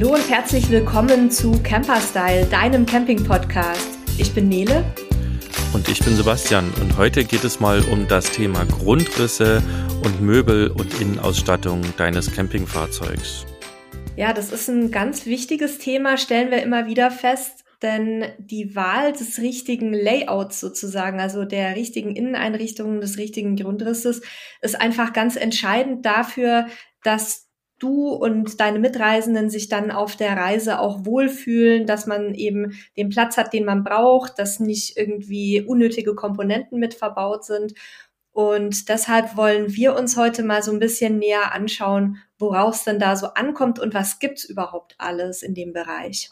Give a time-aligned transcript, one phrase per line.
[0.00, 3.98] Hallo und herzlich willkommen zu Camperstyle, deinem Camping-Podcast.
[4.16, 4.82] Ich bin Nele.
[5.74, 9.62] Und ich bin Sebastian und heute geht es mal um das Thema Grundrisse
[10.02, 13.44] und Möbel und Innenausstattung deines Campingfahrzeugs.
[14.16, 19.12] Ja, das ist ein ganz wichtiges Thema, stellen wir immer wieder fest, denn die Wahl
[19.12, 24.22] des richtigen Layouts sozusagen, also der richtigen Inneneinrichtung, des richtigen Grundrisses,
[24.62, 26.68] ist einfach ganz entscheidend dafür,
[27.02, 27.49] dass
[27.80, 33.08] du und deine Mitreisenden sich dann auf der Reise auch wohlfühlen, dass man eben den
[33.08, 37.74] Platz hat, den man braucht, dass nicht irgendwie unnötige Komponenten mit verbaut sind.
[38.32, 43.00] Und deshalb wollen wir uns heute mal so ein bisschen näher anschauen, worauf es denn
[43.00, 46.30] da so ankommt und was gibt's überhaupt alles in dem Bereich.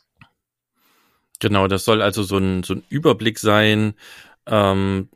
[1.41, 3.95] Genau, das soll also so ein, so ein Überblick sein,
[4.47, 5.09] ähm,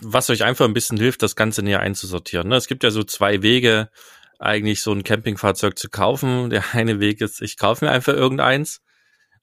[0.00, 2.48] was euch einfach ein bisschen hilft, das Ganze näher einzusortieren.
[2.48, 2.56] Ne?
[2.56, 3.90] Es gibt ja so zwei Wege,
[4.38, 6.50] eigentlich so ein Campingfahrzeug zu kaufen.
[6.50, 8.80] Der eine Weg ist, ich kaufe mir einfach irgendeins.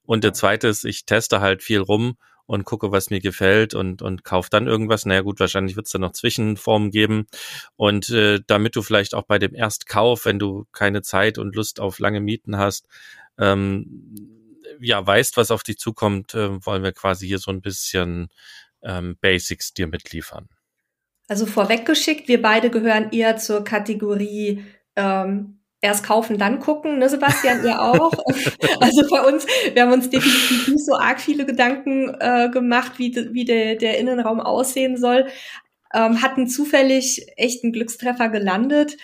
[0.06, 4.02] Und der zweite ist, ich teste halt viel rum und gucke, was mir gefällt und,
[4.02, 5.06] und kaufe dann irgendwas.
[5.06, 7.26] Naja gut, wahrscheinlich wird es dann noch Zwischenformen geben.
[7.76, 11.80] Und äh, damit du vielleicht auch bei dem Erstkauf, wenn du keine Zeit und Lust
[11.80, 12.86] auf lange Mieten hast,
[13.38, 14.30] ähm,
[14.80, 18.28] ja, weißt, was auf dich zukommt, äh, wollen wir quasi hier so ein bisschen
[18.82, 20.48] ähm, Basics dir mitliefern.
[21.28, 24.62] Also vorweggeschickt, wir beide gehören eher zur Kategorie
[24.96, 28.12] ähm, erst kaufen, dann gucken, ne Sebastian, ihr auch.
[28.80, 33.14] also bei uns, wir haben uns definitiv nicht so arg viele Gedanken äh, gemacht, wie,
[33.32, 35.26] wie der, der Innenraum aussehen soll.
[35.92, 38.96] Ähm, hatten zufällig echt einen Glückstreffer gelandet,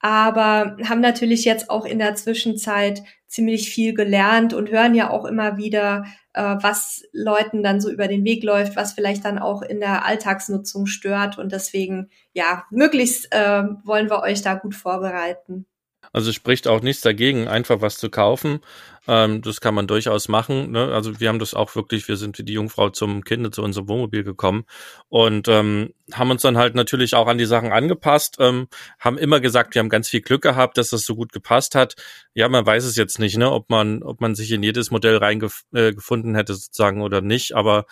[0.00, 5.24] aber haben natürlich jetzt auch in der Zwischenzeit ziemlich viel gelernt und hören ja auch
[5.24, 9.62] immer wieder, äh, was Leuten dann so über den Weg läuft, was vielleicht dann auch
[9.62, 11.38] in der Alltagsnutzung stört.
[11.38, 15.66] Und deswegen, ja, möglichst äh, wollen wir euch da gut vorbereiten.
[16.12, 18.60] Also spricht auch nichts dagegen, einfach was zu kaufen.
[19.08, 20.72] Ähm, das kann man durchaus machen.
[20.72, 20.92] Ne?
[20.92, 23.88] Also wir haben das auch wirklich, wir sind wie die Jungfrau zum Kind, zu unserem
[23.88, 24.64] Wohnmobil gekommen
[25.08, 28.68] und ähm, haben uns dann halt natürlich auch an die Sachen angepasst, ähm,
[28.98, 31.94] haben immer gesagt, wir haben ganz viel Glück gehabt, dass das so gut gepasst hat.
[32.34, 35.18] Ja, man weiß es jetzt nicht, ne, ob man, ob man sich in jedes Modell
[35.18, 37.86] reingefunden äh, hätte sozusagen oder nicht, aber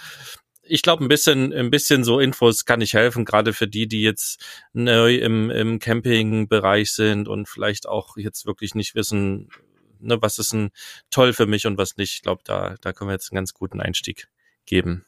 [0.67, 4.03] ich glaube, ein bisschen, ein bisschen so Infos kann ich helfen, gerade für die, die
[4.03, 9.49] jetzt neu im, im Campingbereich sind und vielleicht auch jetzt wirklich nicht wissen,
[10.01, 10.71] ne, was ist denn
[11.11, 12.15] toll für mich und was nicht.
[12.15, 14.29] Ich glaube, da, da können wir jetzt einen ganz guten Einstieg
[14.67, 15.05] geben.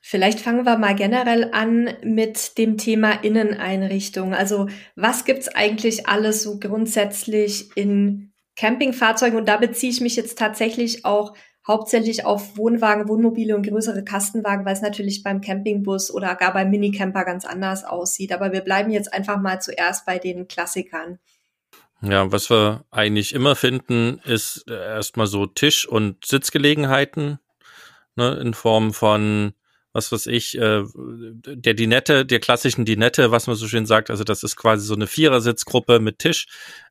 [0.00, 4.32] Vielleicht fangen wir mal generell an mit dem Thema Inneneinrichtung.
[4.32, 9.38] Also was gibt's eigentlich alles so grundsätzlich in Campingfahrzeugen?
[9.38, 11.34] Und da beziehe ich mich jetzt tatsächlich auch
[11.68, 16.70] hauptsächlich auf Wohnwagen, Wohnmobile und größere Kastenwagen, weil es natürlich beim Campingbus oder gar beim
[16.70, 18.32] Minicamper ganz anders aussieht.
[18.32, 21.18] Aber wir bleiben jetzt einfach mal zuerst bei den Klassikern.
[22.00, 27.38] Ja, was wir eigentlich immer finden, ist erstmal so Tisch- und Sitzgelegenheiten
[28.16, 29.52] ne, in Form von
[29.98, 34.10] was weiß ich, äh, der Dinette, der klassischen Dinette, was man so schön sagt.
[34.10, 36.46] Also das ist quasi so eine Vierersitzgruppe mit Tisch,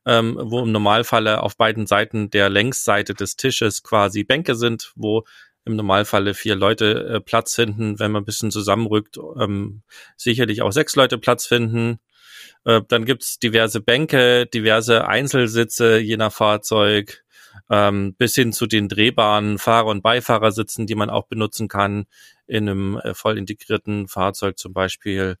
[0.06, 5.24] ähm, wo im Normalfalle auf beiden Seiten der Längsseite des Tisches quasi Bänke sind, wo
[5.64, 7.98] im Normalfalle vier Leute äh, Platz finden.
[7.98, 9.82] Wenn man ein bisschen zusammenrückt, ähm,
[10.16, 11.98] sicherlich auch sechs Leute Platz finden.
[12.64, 17.24] Äh, dann gibt's diverse Bänke, diverse Einzelsitze je nach Fahrzeug
[17.70, 22.06] ähm, bis hin zu den drehbaren Fahrer- und Beifahrersitze, die man auch benutzen kann
[22.48, 25.36] in einem äh, voll integrierten Fahrzeug zum Beispiel.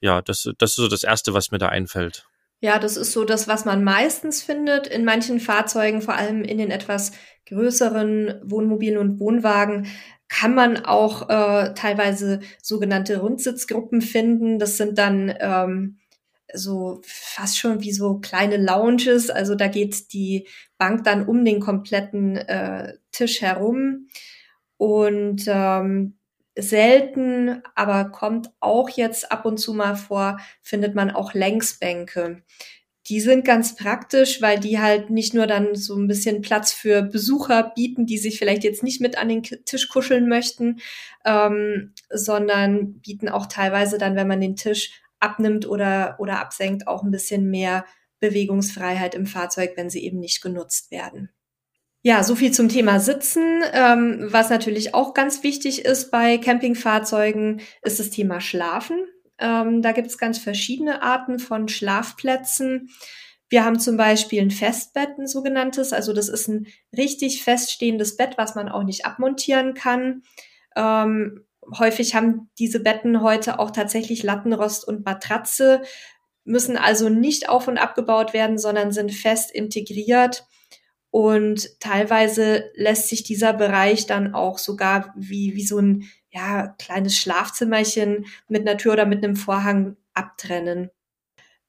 [0.00, 2.26] Ja, das, das ist so das Erste, was mir da einfällt.
[2.62, 6.58] Ja, das ist so das, was man meistens findet in manchen Fahrzeugen, vor allem in
[6.58, 7.12] den etwas
[7.46, 9.86] größeren Wohnmobilen und Wohnwagen
[10.28, 14.58] kann man auch äh, teilweise sogenannte Rundsitzgruppen finden.
[14.58, 15.98] Das sind dann ähm,
[16.52, 19.28] so fast schon wie so kleine Lounges.
[19.30, 20.46] Also da geht die
[20.78, 24.08] Bank dann um den kompletten äh, Tisch herum.
[24.76, 26.19] Und ähm,
[26.62, 32.42] selten, aber kommt auch jetzt ab und zu mal vor, findet man auch Längsbänke.
[33.06, 37.02] Die sind ganz praktisch, weil die halt nicht nur dann so ein bisschen Platz für
[37.02, 40.80] Besucher bieten, die sich vielleicht jetzt nicht mit an den Tisch kuscheln möchten,
[41.24, 47.02] ähm, sondern bieten auch teilweise dann, wenn man den Tisch abnimmt oder, oder absenkt, auch
[47.02, 47.84] ein bisschen mehr
[48.20, 51.30] Bewegungsfreiheit im Fahrzeug, wenn sie eben nicht genutzt werden.
[52.02, 53.62] Ja, so viel zum Thema Sitzen.
[53.72, 59.04] Ähm, was natürlich auch ganz wichtig ist bei Campingfahrzeugen, ist das Thema Schlafen.
[59.38, 62.88] Ähm, da gibt es ganz verschiedene Arten von Schlafplätzen.
[63.50, 65.92] Wir haben zum Beispiel ein Festbett, ein sogenanntes.
[65.92, 70.22] Also das ist ein richtig feststehendes Bett, was man auch nicht abmontieren kann.
[70.76, 71.44] Ähm,
[71.78, 75.82] häufig haben diese Betten heute auch tatsächlich Lattenrost und Matratze,
[76.44, 80.46] müssen also nicht auf und abgebaut werden, sondern sind fest integriert.
[81.10, 87.16] Und teilweise lässt sich dieser Bereich dann auch sogar wie, wie so ein ja, kleines
[87.16, 90.90] Schlafzimmerchen mit einer Tür oder mit einem Vorhang abtrennen.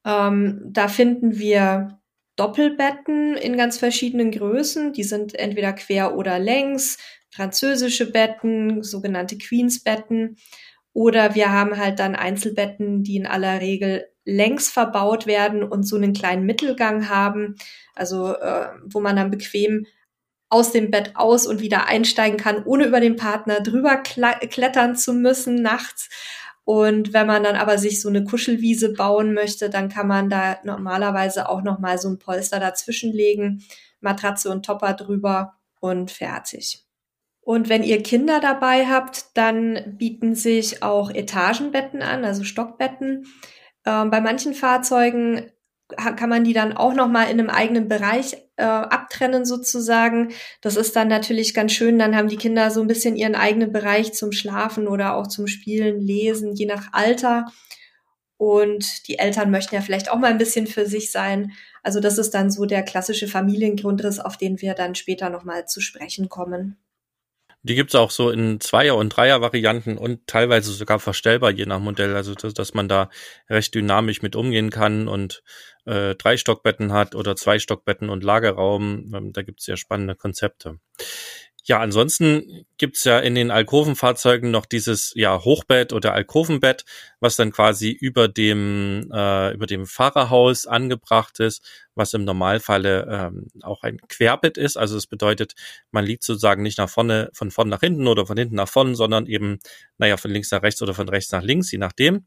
[0.04, 2.00] Ähm, da finden wir
[2.36, 4.92] Doppelbetten in ganz verschiedenen Größen.
[4.92, 6.98] Die sind entweder quer oder längs,
[7.30, 10.36] französische Betten, sogenannte Queensbetten.
[10.92, 15.96] Oder wir haben halt dann Einzelbetten, die in aller Regel längs verbaut werden und so
[15.96, 17.56] einen kleinen Mittelgang haben,
[17.94, 19.86] also äh, wo man dann bequem
[20.48, 25.14] aus dem Bett aus und wieder einsteigen kann, ohne über den Partner drüber klettern zu
[25.14, 26.10] müssen nachts.
[26.64, 30.58] Und wenn man dann aber sich so eine Kuschelwiese bauen möchte, dann kann man da
[30.62, 33.64] normalerweise auch noch mal so ein Polster dazwischen legen,
[34.00, 36.84] Matratze und Topper drüber und fertig.
[37.42, 43.26] Und wenn ihr Kinder dabei habt, dann bieten sich auch Etagenbetten an, also Stockbetten.
[43.84, 45.50] Ähm, bei manchen Fahrzeugen
[45.96, 50.32] kann man die dann auch noch mal in einem eigenen Bereich äh, abtrennen sozusagen.
[50.60, 51.98] Das ist dann natürlich ganz schön.
[51.98, 55.46] Dann haben die Kinder so ein bisschen ihren eigenen Bereich zum Schlafen oder auch zum
[55.46, 57.46] Spielen, Lesen, je nach Alter.
[58.36, 61.52] Und die Eltern möchten ja vielleicht auch mal ein bisschen für sich sein.
[61.82, 65.66] Also das ist dann so der klassische Familiengrundriss, auf den wir dann später noch mal
[65.66, 66.76] zu sprechen kommen.
[67.64, 72.16] Die gibt's auch so in Zweier- und Dreier-Varianten und teilweise sogar verstellbar, je nach Modell.
[72.16, 73.08] Also dass, dass man da
[73.48, 75.42] recht dynamisch mit umgehen kann und
[75.84, 79.12] äh, drei Stockbetten hat oder zwei Stockbetten und Lagerraum.
[79.14, 80.80] Ähm, da gibt's sehr spannende Konzepte.
[81.64, 86.84] Ja, ansonsten gibt's ja in den Alkovenfahrzeugen noch dieses ja Hochbett oder Alkovenbett,
[87.20, 93.48] was dann quasi über dem äh, über dem Fahrerhaus angebracht ist, was im Normalfalle ähm,
[93.62, 94.76] auch ein Querbett ist.
[94.76, 95.54] Also es bedeutet,
[95.90, 98.94] man liegt sozusagen nicht nach vorne, von vorne nach hinten oder von hinten nach vorne,
[98.94, 99.58] sondern eben,
[99.98, 102.26] naja, von links nach rechts oder von rechts nach links, je nachdem.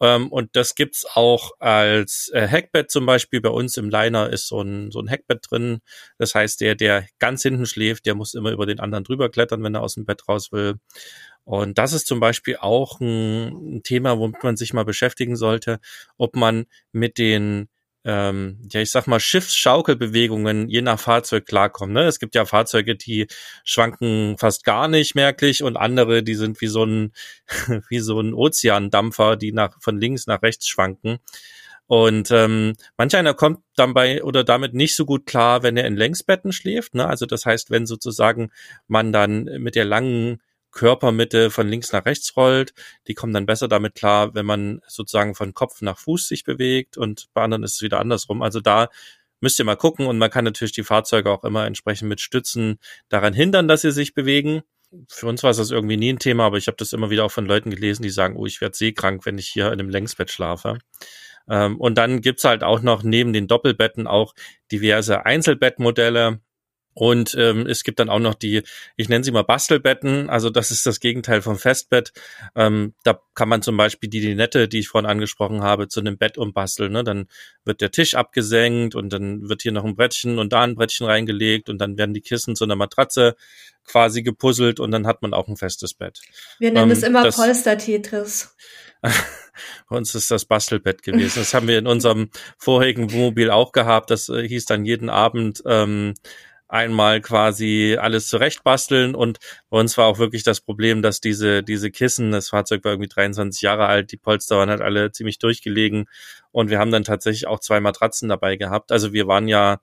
[0.00, 3.40] Ähm, und das gibt's auch als äh, Heckbett zum Beispiel.
[3.40, 5.80] Bei uns im Liner ist so ein, so ein Heckbett drin.
[6.18, 9.62] Das heißt, der, der ganz hinten schläft, der muss immer über den anderen drüber klettern,
[9.62, 10.76] wenn er aus dem Bett raus will.
[11.44, 15.80] Und das ist zum Beispiel auch ein Thema, womit man sich mal beschäftigen sollte,
[16.18, 17.68] ob man mit den
[18.04, 21.94] ähm, ja, ich sag mal, Schiffsschaukelbewegungen je nach Fahrzeug klarkommen.
[21.94, 22.04] Ne?
[22.04, 23.26] Es gibt ja Fahrzeuge, die
[23.64, 27.12] schwanken fast gar nicht merklich und andere, die sind wie so ein,
[27.88, 31.18] wie so ein Ozeandampfer, die nach, von links nach rechts schwanken.
[31.86, 35.86] Und ähm, manch einer kommt dann bei oder damit nicht so gut klar, wenn er
[35.86, 36.94] in Längsbetten schläft.
[36.94, 37.06] Ne?
[37.06, 38.50] Also das heißt, wenn sozusagen
[38.88, 40.42] man dann mit der langen
[40.78, 42.72] Körpermitte von links nach rechts rollt.
[43.08, 46.96] Die kommen dann besser damit klar, wenn man sozusagen von Kopf nach Fuß sich bewegt
[46.96, 48.42] und bei anderen ist es wieder andersrum.
[48.42, 48.88] Also da
[49.40, 52.78] müsst ihr mal gucken und man kann natürlich die Fahrzeuge auch immer entsprechend mit Stützen
[53.08, 54.62] daran hindern, dass sie sich bewegen.
[55.08, 57.24] Für uns war es das irgendwie nie ein Thema, aber ich habe das immer wieder
[57.24, 59.90] auch von Leuten gelesen, die sagen, oh, ich werde seekrank, wenn ich hier in einem
[59.90, 60.78] Längsbett schlafe.
[61.50, 64.32] Ähm, und dann gibt's halt auch noch neben den Doppelbetten auch
[64.70, 66.40] diverse Einzelbettmodelle
[66.98, 68.64] und ähm, es gibt dann auch noch die,
[68.96, 72.12] ich nenne sie mal Bastelbetten, also das ist das Gegenteil vom Festbett.
[72.56, 76.18] Ähm, da kann man zum Beispiel die Dinette, die ich vorhin angesprochen habe, zu einem
[76.18, 76.90] Bett umbasteln.
[76.90, 77.04] Ne?
[77.04, 77.28] Dann
[77.64, 81.06] wird der Tisch abgesenkt und dann wird hier noch ein Brettchen und da ein Brettchen
[81.06, 83.36] reingelegt und dann werden die Kissen zu einer Matratze
[83.86, 86.20] quasi gepuzzelt und dann hat man auch ein festes Bett.
[86.58, 88.56] Wir nennen ähm, es immer Polster-Tetris.
[89.00, 89.10] Bei
[89.96, 91.38] uns ist das Bastelbett gewesen.
[91.38, 94.10] Das haben wir in unserem vorigen Wohnmobil auch gehabt.
[94.10, 96.14] Das äh, hieß dann jeden Abend ähm,
[96.68, 99.38] einmal quasi alles zurechtbasteln und
[99.70, 103.08] bei uns war auch wirklich das Problem, dass diese, diese Kissen, das Fahrzeug war irgendwie
[103.08, 106.06] 23 Jahre alt, die Polster waren halt alle ziemlich durchgelegen
[106.52, 108.92] und wir haben dann tatsächlich auch zwei Matratzen dabei gehabt.
[108.92, 109.80] Also wir waren ja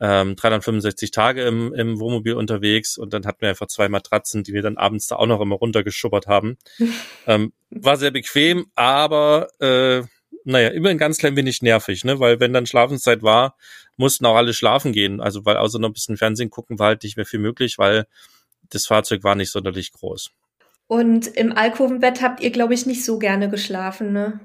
[0.00, 4.52] ähm, 365 Tage im, im Wohnmobil unterwegs und dann hatten wir einfach zwei Matratzen, die
[4.52, 6.56] wir dann abends da auch noch immer runtergeschubbert haben.
[7.26, 10.02] ähm, war sehr bequem, aber äh,
[10.44, 12.20] naja, immer ein ganz klein wenig nervig, ne?
[12.20, 13.56] Weil wenn dann Schlafenszeit war,
[13.96, 15.20] mussten auch alle schlafen gehen.
[15.20, 18.06] Also weil außer noch ein bisschen Fernsehen gucken war halt nicht mehr viel möglich, weil
[18.70, 20.30] das Fahrzeug war nicht sonderlich groß.
[20.86, 24.40] Und im Alkovenbett habt ihr, glaube ich, nicht so gerne geschlafen, ne?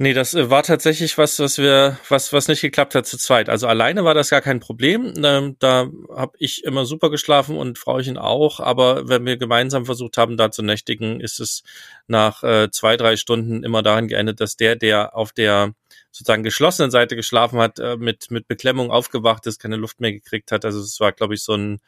[0.00, 3.48] Nee, das äh, war tatsächlich was, was wir, was, was nicht geklappt hat zu zweit.
[3.48, 5.12] Also alleine war das gar kein Problem.
[5.24, 8.60] Ähm, da habe ich immer super geschlafen und Frauchen auch.
[8.60, 11.64] Aber wenn wir gemeinsam versucht haben, da zu nächtigen, ist es
[12.06, 15.74] nach äh, zwei, drei Stunden immer daran geendet, dass der, der auf der
[16.12, 20.52] sozusagen geschlossenen Seite geschlafen hat, äh, mit, mit Beklemmung aufgewacht ist, keine Luft mehr gekriegt
[20.52, 20.64] hat.
[20.64, 21.80] Also es war, glaube ich, so ein,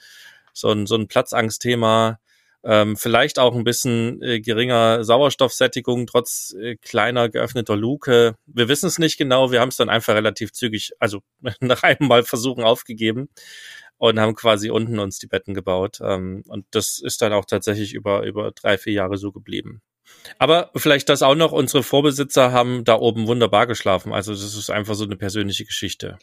[0.53, 2.19] so ein, so ein Platzangstthema
[2.63, 8.35] ähm, vielleicht auch ein bisschen äh, geringer Sauerstoffsättigung trotz äh, kleiner geöffneter Luke.
[8.47, 9.51] Wir wissen es nicht genau.
[9.51, 11.21] Wir haben es dann einfach relativ zügig, also
[11.61, 13.29] nach einem Mal versuchen aufgegeben
[13.97, 16.01] und haben quasi unten uns die Betten gebaut.
[16.03, 19.81] Ähm, und das ist dann auch tatsächlich über, über drei, vier Jahre so geblieben.
[20.39, 24.13] Aber vielleicht das auch noch, unsere Vorbesitzer haben da oben wunderbar geschlafen.
[24.13, 26.19] Also das ist einfach so eine persönliche Geschichte.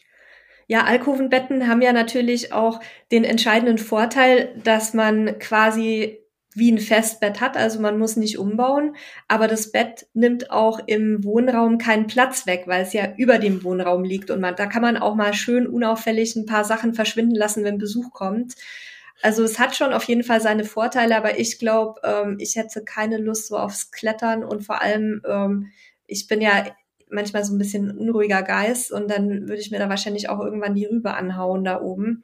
[0.66, 2.80] Ja, Alkovenbetten haben ja natürlich auch
[3.10, 6.18] den entscheidenden Vorteil, dass man quasi
[6.58, 8.96] wie ein Festbett hat, also man muss nicht umbauen,
[9.28, 13.64] aber das Bett nimmt auch im Wohnraum keinen Platz weg, weil es ja über dem
[13.64, 17.34] Wohnraum liegt und man, da kann man auch mal schön unauffällig ein paar Sachen verschwinden
[17.34, 18.54] lassen, wenn Besuch kommt.
[19.22, 22.84] Also es hat schon auf jeden Fall seine Vorteile, aber ich glaube, ähm, ich hätte
[22.84, 25.72] keine Lust so aufs Klettern und vor allem, ähm,
[26.06, 26.64] ich bin ja
[27.10, 30.74] manchmal so ein bisschen unruhiger Geist und dann würde ich mir da wahrscheinlich auch irgendwann
[30.74, 32.22] die Rübe anhauen da oben.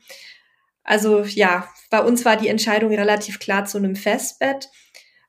[0.84, 4.68] Also ja, bei uns war die Entscheidung relativ klar zu einem Festbett.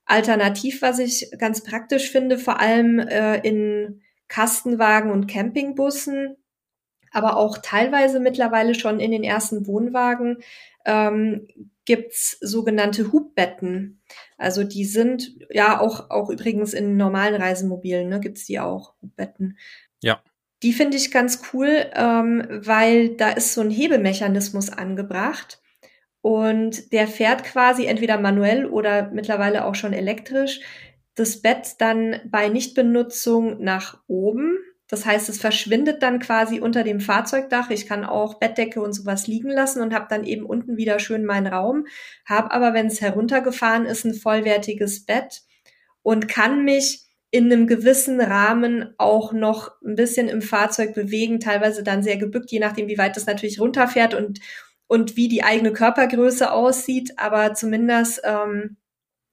[0.06, 6.36] Alternativ, was ich ganz praktisch finde, vor allem äh, in Kastenwagen und Campingbussen,
[7.12, 10.38] aber auch teilweise mittlerweile schon in den ersten Wohnwagen,
[10.86, 11.48] ähm,
[11.86, 14.02] gibt's sogenannte Hubbetten.
[14.38, 19.58] Also die sind ja auch, auch übrigens in normalen Reisemobilen, ne, gibt's die auch, Hubbetten.
[20.02, 20.22] Ja.
[20.66, 25.62] Die finde ich ganz cool, ähm, weil da ist so ein Hebemechanismus angebracht
[26.22, 30.60] und der fährt quasi entweder manuell oder mittlerweile auch schon elektrisch
[31.14, 34.58] das Bett dann bei Nichtbenutzung nach oben
[34.88, 37.72] das heißt, es verschwindet dann quasi unter dem Fahrzeugdach.
[37.72, 41.26] Ich kann auch Bettdecke und sowas liegen lassen und habe dann eben unten wieder schön
[41.26, 41.88] meinen Raum,
[42.26, 45.42] habe aber, wenn es heruntergefahren ist, ein vollwertiges Bett
[46.04, 47.05] und kann mich
[47.36, 52.50] in einem gewissen Rahmen auch noch ein bisschen im Fahrzeug bewegen, teilweise dann sehr gebückt,
[52.50, 54.40] je nachdem, wie weit das natürlich runterfährt und,
[54.88, 57.20] und wie die eigene Körpergröße aussieht.
[57.20, 58.78] Aber zumindest ähm,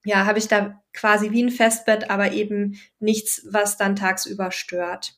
[0.05, 5.15] ja, habe ich da quasi wie ein Festbett, aber eben nichts, was dann tagsüber stört.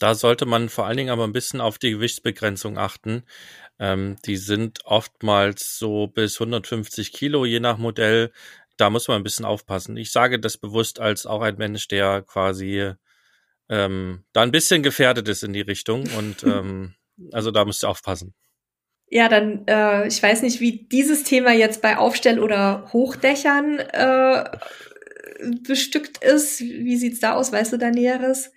[0.00, 3.22] Da sollte man vor allen Dingen aber ein bisschen auf die Gewichtsbegrenzung achten.
[3.78, 8.32] Ähm, die sind oftmals so bis 150 Kilo, je nach Modell.
[8.80, 9.96] Da muss man ein bisschen aufpassen.
[9.98, 12.92] Ich sage das bewusst als auch ein Mensch, der quasi
[13.68, 16.08] ähm, da ein bisschen gefährdet ist in die Richtung.
[16.16, 16.94] Und ähm,
[17.32, 18.34] also da müsst ihr aufpassen.
[19.08, 24.44] Ja, dann, äh, ich weiß nicht, wie dieses Thema jetzt bei Aufstell- oder Hochdächern äh,
[25.66, 26.60] bestückt ist.
[26.60, 27.52] Wie sieht's da aus?
[27.52, 28.50] Weißt du da Näheres?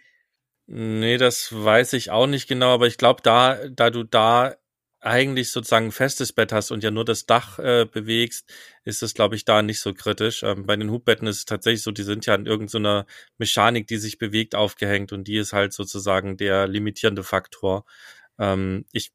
[0.67, 4.55] Nee, das weiß ich auch nicht genau, aber ich glaube, da, da du da
[5.03, 8.51] eigentlich sozusagen ein festes Bett hast und ja nur das Dach äh, bewegst,
[8.83, 10.43] ist es, glaube ich, da nicht so kritisch.
[10.43, 13.05] Ähm, bei den Hubbetten ist es tatsächlich so, die sind ja an irgendeiner
[13.37, 17.85] Mechanik, die sich bewegt, aufgehängt und die ist halt sozusagen der limitierende Faktor.
[18.39, 19.11] Ähm, ich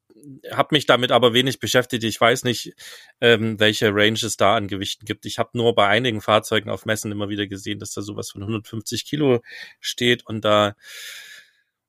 [0.51, 2.05] habe mich damit aber wenig beschäftigt.
[2.05, 2.75] Ich weiß nicht,
[3.21, 5.27] ähm, welche Range es da an Gewichten gibt.
[5.27, 8.43] Ich habe nur bei einigen Fahrzeugen auf Messen immer wieder gesehen, dass da sowas von
[8.43, 9.43] 150 Kilo
[9.81, 10.75] steht und da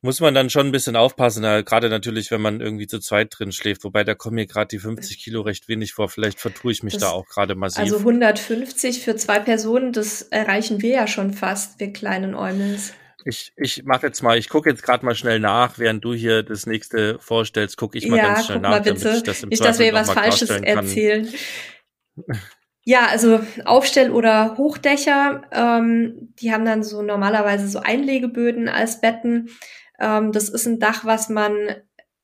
[0.01, 3.51] muss man dann schon ein bisschen aufpassen, gerade natürlich, wenn man irgendwie zu zweit drin
[3.51, 3.83] schläft.
[3.83, 6.07] Wobei da kommen mir gerade die 50 Kilo recht wenig vor.
[6.09, 7.83] Vielleicht vertue ich mich das, da auch gerade massiv.
[7.83, 12.93] Also 150 für zwei Personen, das erreichen wir ja schon fast, wir kleinen Eumels.
[13.25, 16.43] Ich, ich mache jetzt mal, ich gucke jetzt gerade mal schnell nach, während du hier
[16.43, 18.99] das nächste vorstellst, gucke ich mal ja, ganz schnell nach, mal bitte.
[19.01, 21.27] damit ich das im Nicht, dass wir was Falsches erzählen.
[22.85, 29.49] Ja, also Aufstell- oder Hochdächer, ähm, die haben dann so normalerweise so Einlegeböden als Betten.
[29.99, 31.53] Ähm, das ist ein Dach, was man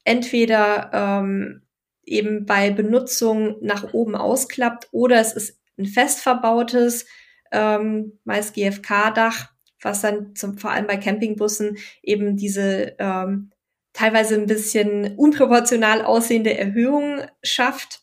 [0.03, 1.61] entweder ähm,
[2.03, 7.05] eben bei Benutzung nach oben ausklappt oder es ist ein fest verbautes,
[7.51, 9.49] ähm, meist GFK-Dach,
[9.81, 13.51] was dann zum, vor allem bei Campingbussen eben diese ähm,
[13.93, 18.01] teilweise ein bisschen unproportional aussehende Erhöhung schafft.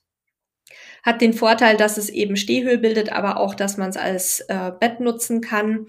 [1.02, 4.72] Hat den Vorteil, dass es eben Stehhöhe bildet, aber auch, dass man es als äh,
[4.78, 5.88] Bett nutzen kann.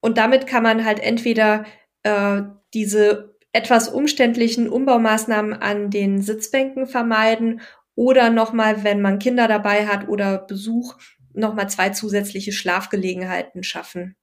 [0.00, 1.64] Und damit kann man halt entweder
[2.02, 2.42] äh,
[2.74, 7.60] diese etwas umständlichen Umbaumaßnahmen an den Sitzbänken vermeiden
[7.94, 10.96] oder nochmal, wenn man Kinder dabei hat oder Besuch,
[11.32, 14.16] nochmal zwei zusätzliche Schlafgelegenheiten schaffen.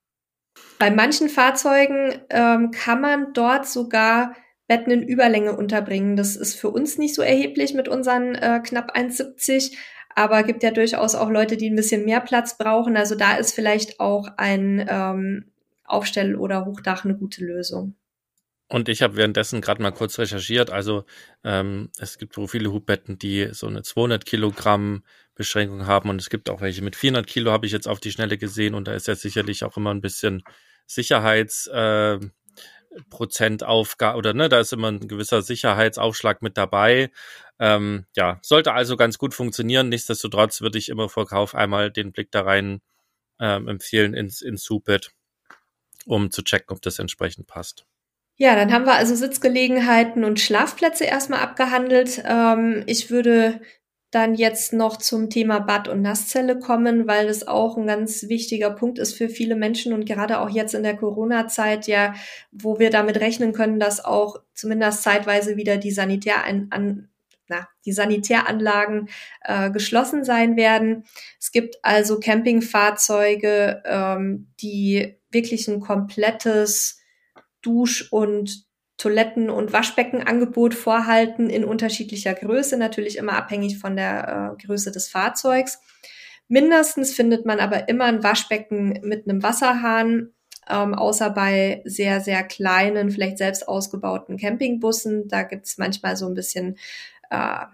[0.80, 4.36] Bei manchen Fahrzeugen ähm, kann man dort sogar
[4.68, 6.16] Betten in Überlänge unterbringen.
[6.16, 9.76] Das ist für uns nicht so erheblich mit unseren äh, knapp 1,70,
[10.16, 12.98] aber gibt ja durchaus auch Leute, die ein bisschen mehr Platz brauchen.
[12.98, 15.52] Also da ist vielleicht auch ein ähm,
[15.86, 17.96] Aufstell- oder Hochdach eine gute Lösung.
[18.68, 20.72] Und ich habe währenddessen gerade mal kurz recherchiert.
[20.72, 21.06] Also
[21.44, 25.04] ähm, es gibt so viele Hubbetten, die so eine 200 Kilogramm
[25.36, 28.12] Beschränkung haben und es gibt auch welche mit 400 Kilo habe ich jetzt auf die
[28.12, 30.44] Schnelle gesehen und da ist ja sicherlich auch immer ein bisschen
[30.88, 32.20] Sicherheits äh,
[33.10, 37.12] Prozentaufgabe oder ne, da ist immer ein gewisser Sicherheitsaufschlag mit dabei.
[37.60, 39.90] Ähm, ja, sollte also ganz gut funktionieren.
[39.90, 42.82] Nichtsdestotrotz würde ich immer vor Kauf einmal den Blick da rein
[43.40, 45.12] ähm, empfehlen ins, ins Supit,
[46.06, 47.86] um zu checken, ob das entsprechend passt.
[48.38, 52.22] Ja, dann haben wir also Sitzgelegenheiten und Schlafplätze erstmal abgehandelt.
[52.26, 53.62] Ähm, ich würde
[54.12, 58.72] dann jetzt noch zum Thema Bad- und Nasszelle kommen, weil es auch ein ganz wichtiger
[58.72, 62.14] Punkt ist für viele Menschen und gerade auch jetzt in der Corona-Zeit, ja,
[62.52, 67.10] wo wir damit rechnen können, dass auch zumindest zeitweise wieder die Sanitär an,
[67.48, 69.10] na, die Sanitäranlagen
[69.42, 71.04] äh, geschlossen sein werden.
[71.40, 77.00] Es gibt also Campingfahrzeuge, ähm, die wirklich ein komplettes
[77.62, 78.66] Dusch- und
[78.98, 85.10] Toiletten- und Waschbeckenangebot vorhalten in unterschiedlicher Größe, natürlich immer abhängig von der äh, Größe des
[85.10, 85.80] Fahrzeugs.
[86.48, 90.32] Mindestens findet man aber immer ein Waschbecken mit einem Wasserhahn,
[90.70, 95.28] ähm, außer bei sehr, sehr kleinen, vielleicht selbst ausgebauten Campingbussen.
[95.28, 96.78] Da gibt's manchmal so ein bisschen
[97.30, 97.66] äh,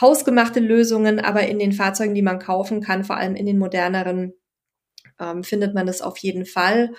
[0.00, 4.32] hausgemachte Lösungen, aber in den Fahrzeugen, die man kaufen kann, vor allem in den moderneren,
[5.22, 6.90] ähm, findet man das auf jeden Fall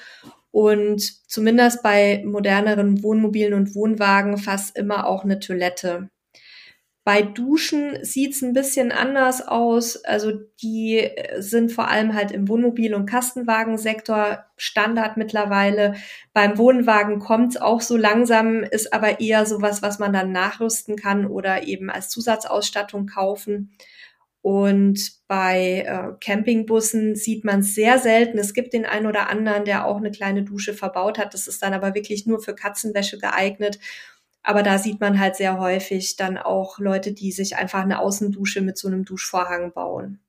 [0.54, 6.10] und zumindest bei moderneren Wohnmobilen und Wohnwagen fast immer auch eine Toilette.
[7.06, 10.06] Bei Duschen sieht's ein bisschen anders aus.
[10.06, 15.96] Also die sind vor allem halt im Wohnmobil- und Kastenwagensektor Standard mittlerweile.
[16.34, 21.26] Beim Wohnwagen kommt's auch so langsam, ist aber eher sowas, was man dann nachrüsten kann
[21.26, 23.76] oder eben als Zusatzausstattung kaufen.
[24.44, 28.38] Und bei äh, Campingbussen sieht man es sehr selten.
[28.38, 31.34] Es gibt den einen oder anderen, der auch eine kleine Dusche verbaut hat.
[31.34, 33.80] Das ist dann aber wirklich nur für Katzenwäsche geeignet.
[34.44, 38.60] Aber da sieht man halt sehr häufig dann auch Leute, die sich einfach eine Außendusche
[38.60, 40.20] mit so einem Duschvorhang bauen.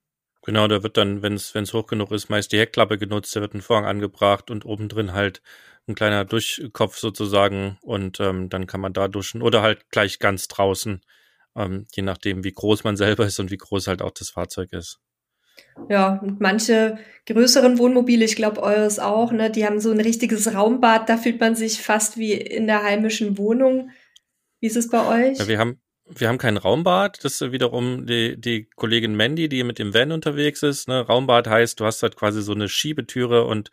[0.43, 3.55] Genau, da wird dann, wenn es hoch genug ist, meist die Heckklappe genutzt, da wird
[3.55, 5.43] ein Vorhang angebracht und obendrin halt
[5.89, 10.47] ein kleiner Duschkopf sozusagen und ähm, dann kann man da duschen oder halt gleich ganz
[10.47, 11.01] draußen
[11.57, 14.73] ähm, je nachdem, wie groß man selber ist und wie groß halt auch das Fahrzeug
[14.73, 15.01] ist.
[15.89, 20.55] Ja, und manche größeren Wohnmobile, ich glaube eures auch, ne, die haben so ein richtiges
[20.55, 23.91] Raumbad, da fühlt man sich fast wie in der heimischen Wohnung.
[24.61, 25.39] Wie ist es bei euch?
[25.39, 27.25] Ja, wir haben wir haben kein Raumbad.
[27.25, 30.87] Das ist wiederum die, die Kollegin Mandy, die mit dem Van unterwegs ist.
[30.87, 31.01] Ne?
[31.01, 33.71] Raumbad heißt, du hast halt quasi so eine Schiebetüre und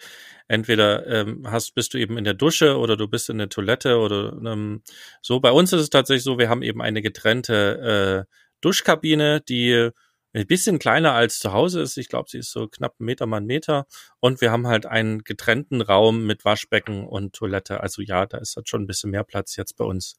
[0.47, 3.97] entweder ähm, hast, bist du eben in der Dusche oder du bist in der Toilette
[3.97, 4.81] oder ähm,
[5.21, 5.39] so.
[5.39, 9.89] Bei uns ist es tatsächlich so, wir haben eben eine getrennte äh, Duschkabine, die
[10.33, 11.97] ein bisschen kleiner als zu Hause ist.
[11.97, 13.85] Ich glaube, sie ist so knapp ein Meter mal ein Meter.
[14.19, 17.81] Und wir haben halt einen getrennten Raum mit Waschbecken und Toilette.
[17.81, 20.15] Also ja, da ist halt schon ein bisschen mehr Platz jetzt bei uns.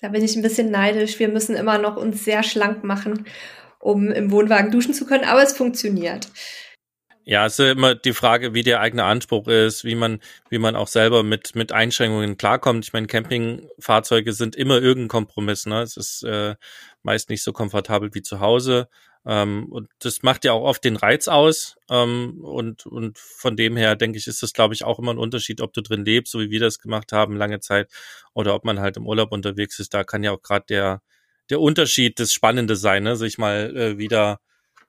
[0.00, 1.18] Da bin ich ein bisschen neidisch.
[1.18, 3.26] Wir müssen immer noch uns sehr schlank machen,
[3.78, 6.28] um im Wohnwagen duschen zu können, aber es funktioniert.
[7.28, 10.76] Ja, es ist immer die Frage, wie der eigene Anspruch ist, wie man, wie man
[10.76, 12.84] auch selber mit, mit Einschränkungen klarkommt.
[12.84, 15.66] Ich meine, Campingfahrzeuge sind immer irgendein Kompromiss.
[15.66, 15.82] Ne?
[15.82, 16.54] Es ist äh,
[17.02, 18.88] meist nicht so komfortabel wie zu Hause.
[19.26, 21.76] Ähm, und das macht ja auch oft den Reiz aus.
[21.90, 25.18] Ähm, und, und von dem her, denke ich, ist das, glaube ich, auch immer ein
[25.18, 27.90] Unterschied, ob du drin lebst, so wie wir das gemacht haben, lange Zeit,
[28.34, 29.94] oder ob man halt im Urlaub unterwegs ist.
[29.94, 31.02] Da kann ja auch gerade der,
[31.50, 33.16] der Unterschied das Spannende sein, ne?
[33.16, 34.40] sich mal äh, wieder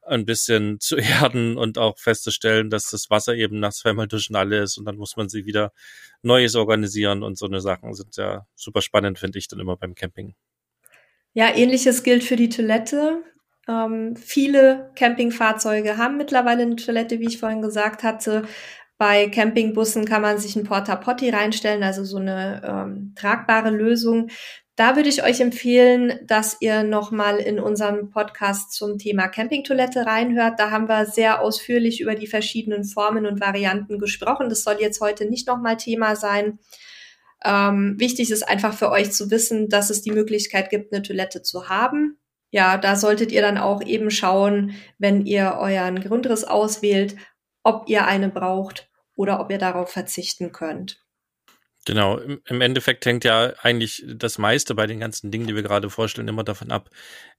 [0.03, 4.61] ein bisschen zu erden und auch festzustellen, dass das Wasser eben nach zweimal duschen alle
[4.61, 5.73] ist und dann muss man sie wieder
[6.21, 9.95] Neues organisieren und so eine Sachen sind ja super spannend, finde ich dann immer beim
[9.95, 10.35] Camping.
[11.33, 13.23] Ja, ähnliches gilt für die Toilette.
[13.67, 18.47] Ähm, viele Campingfahrzeuge haben mittlerweile eine Toilette, wie ich vorhin gesagt hatte.
[18.97, 24.29] Bei Campingbussen kann man sich ein Porta Potty reinstellen, also so eine ähm, tragbare Lösung.
[24.75, 30.59] Da würde ich euch empfehlen, dass ihr nochmal in unserem Podcast zum Thema Campingtoilette reinhört.
[30.59, 34.49] Da haben wir sehr ausführlich über die verschiedenen Formen und Varianten gesprochen.
[34.49, 36.59] Das soll jetzt heute nicht nochmal Thema sein.
[37.43, 41.41] Ähm, wichtig ist einfach für euch zu wissen, dass es die Möglichkeit gibt, eine Toilette
[41.43, 42.17] zu haben
[42.49, 47.15] ja, da solltet ihr dann auch eben schauen, wenn ihr euren Grundriss auswählt,
[47.63, 51.03] ob ihr eine braucht oder ob ihr darauf verzichten könnt.
[51.85, 55.89] Genau, im Endeffekt hängt ja eigentlich das meiste bei den ganzen Dingen, die wir gerade
[55.89, 56.89] vorstellen, immer davon ab,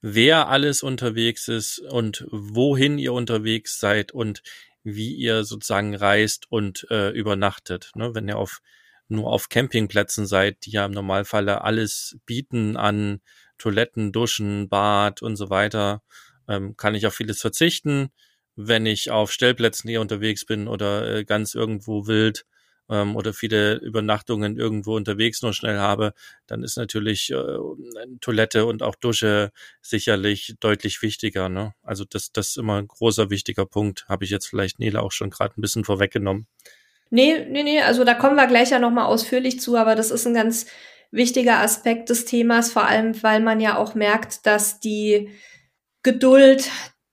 [0.01, 4.41] wer alles unterwegs ist und wohin ihr unterwegs seid und
[4.83, 7.91] wie ihr sozusagen reist und äh, übernachtet.
[7.93, 8.15] Ne?
[8.15, 8.61] Wenn ihr auf
[9.07, 13.21] nur auf Campingplätzen seid, die ja im Normalfall alles bieten an
[13.59, 16.01] Toiletten, Duschen, Bad und so weiter,
[16.47, 18.09] ähm, kann ich auf vieles verzichten.
[18.55, 22.45] Wenn ich auf Stellplätzen hier unterwegs bin oder äh, ganz irgendwo wild
[22.89, 26.13] ähm, oder viele Übernachtungen irgendwo unterwegs nur schnell habe,
[26.47, 27.57] dann ist natürlich äh,
[28.19, 31.47] Toilette und auch Dusche sicherlich deutlich wichtiger.
[31.47, 31.73] Ne?
[31.83, 34.07] Also das, das ist immer ein großer, wichtiger Punkt.
[34.09, 36.47] Habe ich jetzt vielleicht Nele auch schon gerade ein bisschen vorweggenommen.
[37.11, 40.27] Nee, nee, nee, also da kommen wir gleich ja nochmal ausführlich zu, aber das ist
[40.27, 40.67] ein ganz
[41.11, 45.29] wichtiger Aspekt des Themas, vor allem weil man ja auch merkt, dass die
[46.03, 46.69] Geduld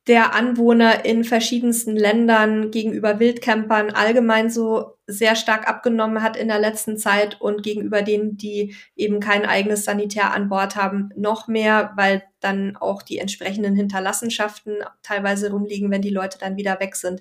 [0.07, 6.61] der Anwohner in verschiedensten Ländern gegenüber Wildcampern allgemein so sehr stark abgenommen hat in der
[6.61, 11.93] letzten Zeit und gegenüber denen, die eben kein eigenes Sanitär an Bord haben, noch mehr,
[11.97, 17.21] weil dann auch die entsprechenden Hinterlassenschaften teilweise rumliegen, wenn die Leute dann wieder weg sind.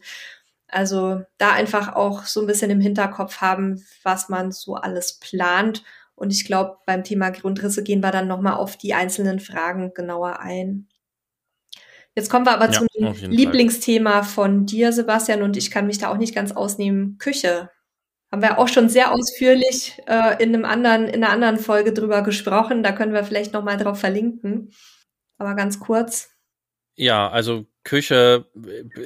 [0.68, 5.84] Also da einfach auch so ein bisschen im Hinterkopf haben, was man so alles plant.
[6.16, 10.40] Und ich glaube, beim Thema Grundrisse gehen wir dann nochmal auf die einzelnen Fragen genauer
[10.40, 10.88] ein.
[12.16, 12.88] Jetzt kommen wir aber ja, zum
[13.30, 14.24] Lieblingsthema Fall.
[14.24, 17.18] von dir, Sebastian, und ich kann mich da auch nicht ganz ausnehmen.
[17.18, 17.70] Küche.
[18.32, 22.24] Haben wir auch schon sehr ausführlich äh, in einem anderen, in einer anderen Folge drüber
[22.24, 22.84] gesprochen.
[22.84, 24.72] Da können wir vielleicht nochmal drauf verlinken.
[25.38, 26.35] Aber ganz kurz.
[26.98, 28.46] Ja, also Küche,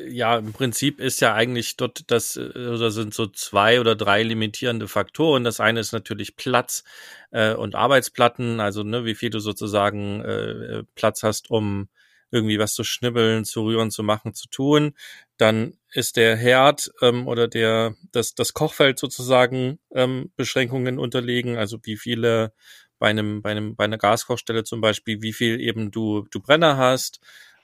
[0.07, 4.87] ja, im Prinzip ist ja eigentlich dort das, oder sind so zwei oder drei limitierende
[4.87, 5.43] Faktoren.
[5.43, 6.83] Das eine ist natürlich Platz
[7.31, 11.89] äh, und Arbeitsplatten, also ne, wie viel du sozusagen äh, Platz hast, um
[12.31, 14.93] irgendwie was zu schnibbeln, zu rühren, zu machen, zu tun.
[15.37, 21.79] Dann ist der Herd ähm, oder der das das Kochfeld sozusagen ähm, Beschränkungen unterlegen, also
[21.83, 22.53] wie viele
[22.99, 26.77] bei einem bei einem bei einer Gaskochstelle zum Beispiel, wie viel eben du du Brenner
[26.77, 27.19] hast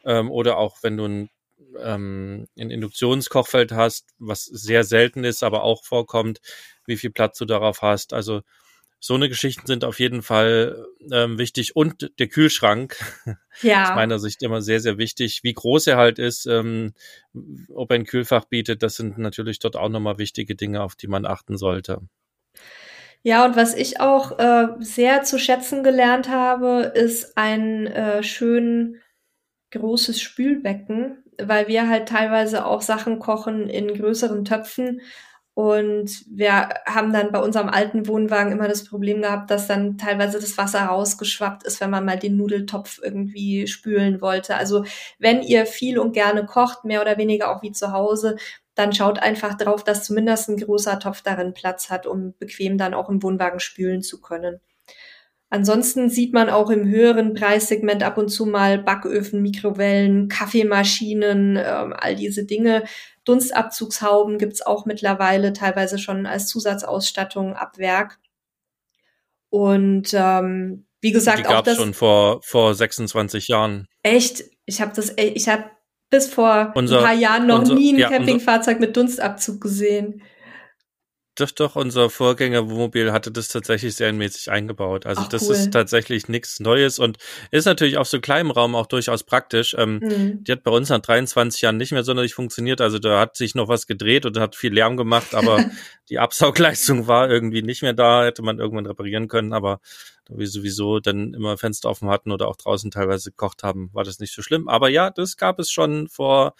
[0.06, 1.30] ähm, oder auch wenn du ein
[1.82, 6.40] ähm, ein Induktionskochfeld hast, was sehr selten ist, aber auch vorkommt,
[6.86, 8.14] wie viel Platz du darauf hast.
[8.14, 8.42] Also
[9.00, 12.98] so eine Geschichten sind auf jeden Fall ähm, wichtig und der Kühlschrank
[13.62, 13.84] ja.
[13.84, 16.94] aus meiner Sicht immer sehr sehr wichtig wie groß er halt ist ähm,
[17.74, 21.08] ob er ein Kühlfach bietet das sind natürlich dort auch nochmal wichtige Dinge auf die
[21.08, 22.00] man achten sollte
[23.22, 29.02] ja und was ich auch äh, sehr zu schätzen gelernt habe ist ein äh, schön
[29.76, 35.02] großes Spülbecken weil wir halt teilweise auch Sachen kochen in größeren Töpfen
[35.54, 40.38] und wir haben dann bei unserem alten Wohnwagen immer das Problem gehabt, dass dann teilweise
[40.38, 44.58] das Wasser rausgeschwappt ist, wenn man mal den Nudeltopf irgendwie spülen wollte.
[44.58, 44.84] Also
[45.18, 48.36] wenn ihr viel und gerne kocht, mehr oder weniger auch wie zu Hause,
[48.76, 52.94] dann schaut einfach drauf, dass zumindest ein großer Topf darin Platz hat, um bequem dann
[52.94, 54.60] auch im Wohnwagen spülen zu können.
[55.50, 61.94] Ansonsten sieht man auch im höheren Preissegment ab und zu mal Backöfen, Mikrowellen, Kaffeemaschinen, ähm,
[61.96, 62.84] all diese Dinge.
[63.26, 68.20] Dunstabzugshauben gibt's auch mittlerweile teilweise schon als Zusatzausstattung ab Werk.
[69.50, 73.88] Und ähm, wie gesagt, Die gab's auch das schon vor vor 26 Jahren.
[74.02, 75.66] Echt, ich habe das, ich habe
[76.10, 80.22] bis vor unser, ein paar Jahren noch unser, nie ein ja, Campingfahrzeug mit Dunstabzug gesehen.
[81.38, 85.06] Doch, doch, unser Vorgänger Wohnmobil hatte das tatsächlich serienmäßig eingebaut.
[85.06, 85.56] Also Ach, das cool.
[85.56, 87.18] ist tatsächlich nichts Neues und
[87.52, 89.76] ist natürlich auf so kleinem Raum auch durchaus praktisch.
[89.78, 90.44] Ähm, mhm.
[90.46, 92.80] Die hat bei uns nach 23 Jahren nicht mehr sonderlich funktioniert.
[92.80, 95.66] Also da hat sich noch was gedreht und hat viel Lärm gemacht, aber
[96.10, 99.82] die Absaugleistung war irgendwie nicht mehr da, hätte man irgendwann reparieren können, aber
[100.26, 104.04] da wir sowieso dann immer Fenster offen hatten oder auch draußen teilweise gekocht haben, war
[104.04, 104.68] das nicht so schlimm.
[104.68, 106.56] Aber ja, das gab es schon vor,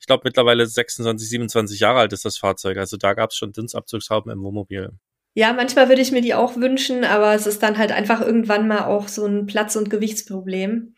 [0.00, 2.78] ich glaube mittlerweile 26, 27 Jahre alt ist das Fahrzeug.
[2.78, 4.90] Also da gab es schon Dinstabzugshauben im Wohnmobil.
[5.34, 8.68] Ja, manchmal würde ich mir die auch wünschen, aber es ist dann halt einfach irgendwann
[8.68, 10.94] mal auch so ein Platz- und Gewichtsproblem.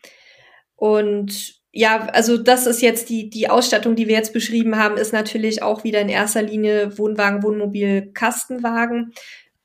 [0.75, 5.11] Und ja, also das ist jetzt die, die Ausstattung, die wir jetzt beschrieben haben, ist
[5.11, 9.13] natürlich auch wieder in erster Linie Wohnwagen, Wohnmobil, Kastenwagen.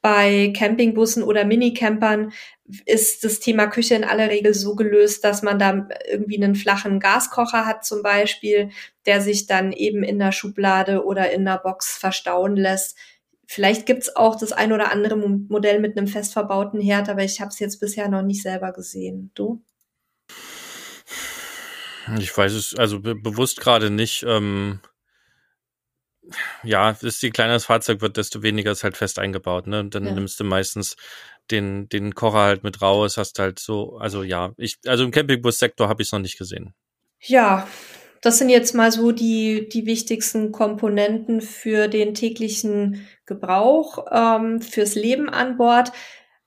[0.03, 2.33] Bei Campingbussen oder Minicampern
[2.87, 6.99] ist das Thema Küche in aller Regel so gelöst, dass man da irgendwie einen flachen
[6.99, 8.71] Gaskocher hat zum Beispiel,
[9.07, 12.97] der sich dann eben in der Schublade oder in der Box verstauen lässt.
[13.47, 17.41] Vielleicht gibt's auch das ein oder andere Modell mit einem fest verbauten Herd, aber ich
[17.41, 19.31] habe es jetzt bisher noch nicht selber gesehen.
[19.35, 19.63] Du?
[22.19, 24.25] Ich weiß es also be bewusst gerade nicht.
[24.27, 24.81] Ähm,
[26.63, 29.67] ja, je kleiner das Fahrzeug wird, desto weniger ist halt fest eingebaut.
[29.67, 29.81] Ne?
[29.81, 30.13] Und dann ja.
[30.13, 30.97] nimmst du meistens
[31.51, 35.89] den, den Kocher halt mit raus, hast halt so, also ja, ich, also im Campingbus-Sektor
[35.89, 36.75] habe ich es noch nicht gesehen.
[37.21, 37.67] Ja,
[38.23, 44.95] das sind jetzt mal so die, die wichtigsten Komponenten für den täglichen Gebrauch, ähm, fürs
[44.95, 45.93] Leben an Bord.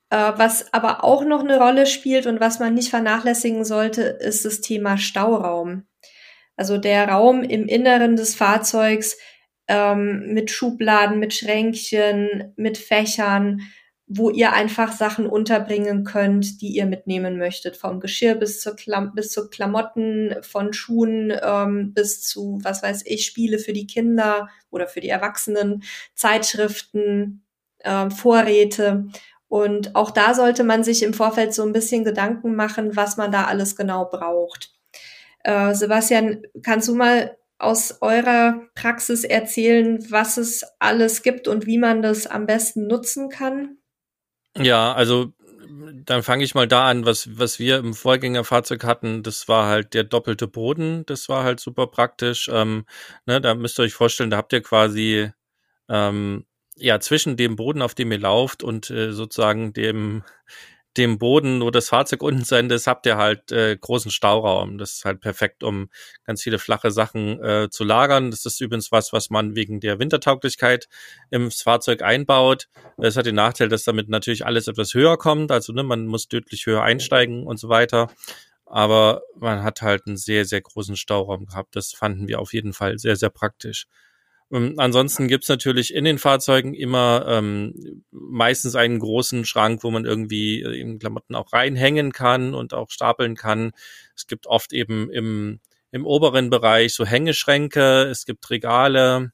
[0.10, 4.46] Äh, was aber auch noch eine Rolle spielt und was man nicht vernachlässigen sollte, ist
[4.46, 5.86] das Thema Stauraum.
[6.56, 9.18] Also der Raum im Inneren des Fahrzeugs
[9.68, 13.62] ähm, mit Schubladen, mit Schränkchen, mit Fächern,
[14.08, 17.76] wo ihr einfach Sachen unterbringen könnt, die ihr mitnehmen möchtet.
[17.76, 23.04] Vom Geschirr bis zur, Klam bis zu Klamotten, von Schuhen ähm, bis zu, was weiß
[23.06, 27.44] ich, Spiele für die Kinder oder für die Erwachsenen, Zeitschriften,
[27.84, 29.08] ähm, Vorräte.
[29.48, 33.32] Und auch da sollte man sich im Vorfeld so ein bisschen Gedanken machen, was man
[33.32, 34.72] da alles genau braucht.
[35.44, 41.78] Äh, Sebastian, kannst du mal aus eurer Praxis erzählen, was es alles gibt und wie
[41.78, 43.78] man das am besten nutzen kann?
[44.58, 45.34] Ja, also
[46.06, 49.24] dann fange ich mal da an, was, was wir im Vorgängerfahrzeug hatten.
[49.24, 51.06] Das war halt der doppelte Boden.
[51.06, 52.50] Das war halt super praktisch.
[52.52, 52.86] Ähm,
[53.26, 55.32] ne, da müsst ihr euch vorstellen, da habt ihr quasi
[55.90, 60.24] ähm, ja zwischen dem Boden, auf dem ihr lauft und äh, sozusagen dem
[60.98, 64.78] dem Boden, wo das Fahrzeug unten Ende ist, habt ihr halt äh, großen Stauraum.
[64.78, 65.90] Das ist halt perfekt, um
[66.26, 68.32] ganz viele flache Sachen äh, zu lagern.
[68.32, 70.88] Das ist übrigens was, was man wegen der Wintertauglichkeit
[71.32, 72.68] ins Fahrzeug einbaut.
[72.98, 75.52] Es hat den Nachteil, dass damit natürlich alles etwas höher kommt.
[75.52, 78.10] Also ne, man muss deutlich höher einsteigen und so weiter.
[78.66, 81.76] Aber man hat halt einen sehr, sehr großen Stauraum gehabt.
[81.76, 83.86] Das fanden wir auf jeden Fall sehr, sehr praktisch.
[84.52, 90.06] Ähm, ansonsten gibt's natürlich in den Fahrzeugen immer ähm, meistens einen großen Schrank, wo man
[90.06, 93.72] irgendwie äh, Klamotten auch reinhängen kann und auch stapeln kann.
[94.16, 95.60] Es gibt oft eben im,
[95.92, 99.32] im oberen Bereich so Hängeschränke, es gibt Regale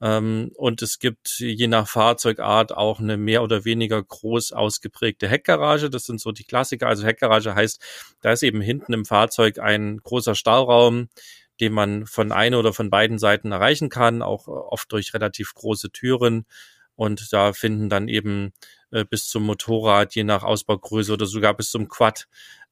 [0.00, 5.90] ähm, und es gibt je nach Fahrzeugart auch eine mehr oder weniger groß ausgeprägte Heckgarage.
[5.90, 6.88] Das sind so die Klassiker.
[6.88, 7.80] Also Heckgarage heißt,
[8.22, 11.08] da ist eben hinten im Fahrzeug ein großer Stauraum,
[11.60, 15.54] den man von einer oder von beiden Seiten erreichen kann, auch äh, oft durch relativ
[15.54, 16.46] große Türen.
[16.96, 18.52] Und da finden dann eben
[18.90, 22.26] äh, bis zum Motorrad, je nach Ausbaugröße oder sogar bis zum Quad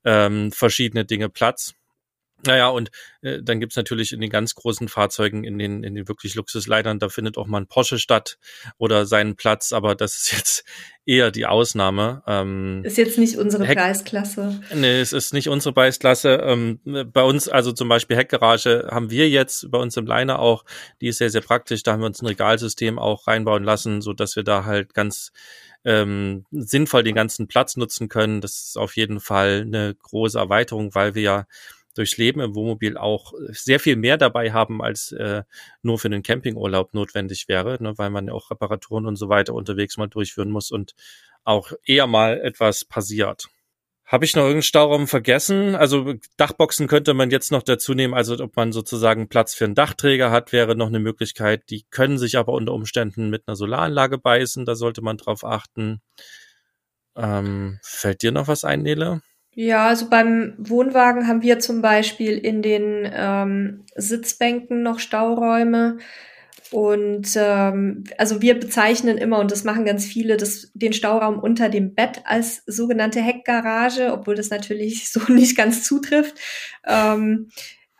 [0.05, 1.75] ähm, verschiedene Dinge Platz.
[2.47, 6.07] Naja, und äh, dann gibt's natürlich in den ganz großen Fahrzeugen, in den, in den
[6.07, 8.39] wirklich Luxusleitern, da findet auch mal ein Porsche statt
[8.77, 10.65] oder seinen Platz, aber das ist jetzt
[11.05, 12.23] eher die Ausnahme.
[12.27, 14.61] Ähm, ist jetzt nicht unsere Heck Preisklasse.
[14.75, 16.35] Nee, es ist nicht unsere Preisklasse.
[16.45, 16.81] Ähm,
[17.13, 20.65] bei uns, also zum Beispiel Heckgarage, haben wir jetzt bei uns im Liner auch,
[21.01, 21.83] die ist sehr, sehr praktisch.
[21.83, 25.33] Da haben wir uns ein Regalsystem auch reinbauen lassen, so dass wir da halt ganz
[25.85, 28.41] ähm, sinnvoll den ganzen Platz nutzen können.
[28.41, 31.47] Das ist auf jeden Fall eine große Erweiterung, weil wir ja
[31.99, 35.43] durchs Leben im Wohnmobil auch sehr viel mehr dabei haben, als äh,
[35.83, 39.97] nur für den Campingurlaub notwendig wäre, ne, weil man auch Reparaturen und so weiter unterwegs
[39.97, 40.95] mal durchführen muss und
[41.45, 43.49] auch eher mal etwas passiert.
[44.05, 45.75] Habe ich noch irgendeinen Stauraum vergessen?
[45.75, 49.75] Also Dachboxen könnte man jetzt noch dazu nehmen, also ob man sozusagen Platz für einen
[49.75, 51.69] Dachträger hat, wäre noch eine Möglichkeit.
[51.69, 56.01] Die können sich aber unter Umständen mit einer Solaranlage beißen, da sollte man drauf achten.
[57.17, 59.21] Ähm, fällt dir noch was ein, Nele?
[59.61, 65.99] Ja, also beim Wohnwagen haben wir zum Beispiel in den ähm, Sitzbänken noch Stauräume.
[66.71, 71.71] Und ähm, also wir bezeichnen immer, und das machen ganz viele, das, den Stauraum unter
[71.71, 76.39] dem Bett als sogenannte Heckgarage, obwohl das natürlich so nicht ganz zutrifft.
[76.87, 77.51] Ähm,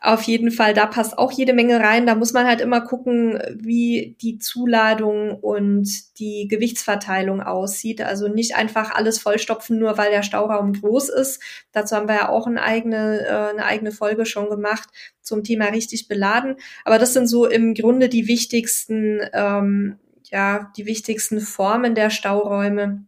[0.01, 2.07] auf jeden Fall, da passt auch jede Menge rein.
[2.07, 5.89] Da muss man halt immer gucken, wie die Zuladung und
[6.21, 8.01] die Gewichtsverteilung aussieht.
[8.01, 11.43] Also nicht einfach alles vollstopfen, nur weil der Stauraum groß ist.
[11.73, 14.89] Dazu haben wir ja auch eine eigene, äh, eine eigene Folge schon gemacht
[15.21, 16.55] zum Thema richtig beladen.
[16.85, 19.99] Aber das sind so im Grunde die wichtigsten, ähm,
[20.31, 23.05] ja, die wichtigsten Formen der Stauräume.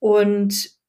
[0.00, 0.79] Und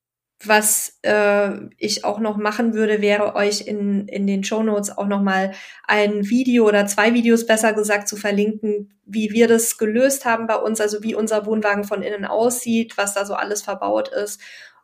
[0.44, 5.08] was äh, ich auch noch machen würde, wäre euch in, in den Show Notes auch
[5.08, 5.52] noch mal
[5.88, 10.56] ein Video oder zwei Videos besser gesagt zu verlinken, wie wir das gelöst haben bei
[10.56, 14.42] uns, also wie unser Wohnwagen von innen aussieht, was da so alles verbaut ist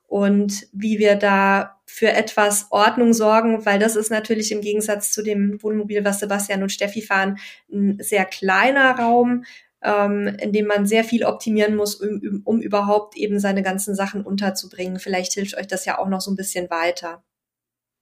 [0.08, 5.24] und wie wir da für etwas Ordnung sorgen, weil das ist natürlich im Gegensatz zu
[5.24, 7.38] dem Wohnmobil, was Sebastian und Steffi fahren,
[7.72, 9.44] ein sehr kleiner Raum,
[9.84, 14.24] ähm, in dem man sehr viel optimieren muss, um, um überhaupt eben seine ganzen Sachen
[14.24, 15.00] unterzubringen.
[15.00, 17.24] Vielleicht hilft euch das ja auch noch so ein bisschen weiter.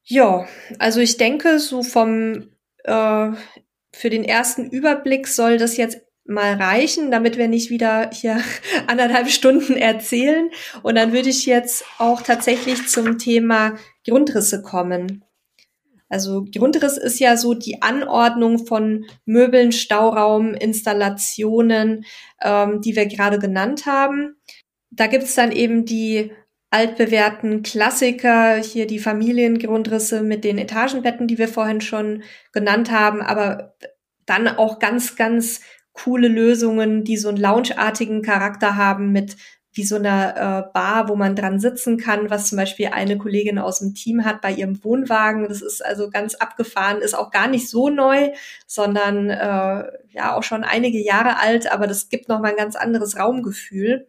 [0.04, 0.48] Ja,
[0.80, 2.50] also ich denke, so vom
[2.84, 3.32] äh,
[3.92, 8.42] für den ersten Überblick soll das jetzt mal reichen, damit wir nicht wieder hier
[8.88, 10.50] anderthalb Stunden erzählen.
[10.82, 13.76] Und dann würde ich jetzt auch tatsächlich zum Thema
[14.08, 15.25] Grundrisse kommen.
[16.10, 22.06] Also Grundriss ist ja so die Anordnung von Möbeln, Stauraum, Installationen,
[22.42, 24.36] ähm, die wir gerade genannt haben.
[24.92, 26.32] Da gibt's dann eben die
[26.70, 33.76] altbewährten Klassiker, hier die Familiengrundrisse mit den Etagenbetten, die wir vorhin schon genannt haben, aber
[34.26, 35.62] dann auch ganz, ganz
[35.94, 39.38] coole Lösungen, die so einen loungeartigen Charakter haben mit
[39.76, 43.60] wie so einer äh, Bar, wo man dran sitzen kann, was zum Beispiel eine Kollegin
[43.60, 45.48] aus dem Team hat bei ihrem Wohnwagen.
[45.50, 48.32] Das ist also ganz abgefahren, ist auch gar nicht so neu,
[48.66, 53.20] sondern äh, ja auch schon einige Jahre alt, aber das gibt nochmal ein ganz anderes
[53.20, 54.08] Raumgefühl.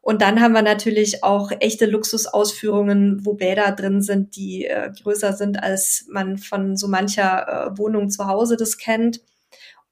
[0.00, 5.32] Und dann haben wir natürlich auch echte Luxusausführungen, wo Bäder drin sind, die äh, größer
[5.34, 9.20] sind, als man von so mancher äh, Wohnung zu Hause das kennt.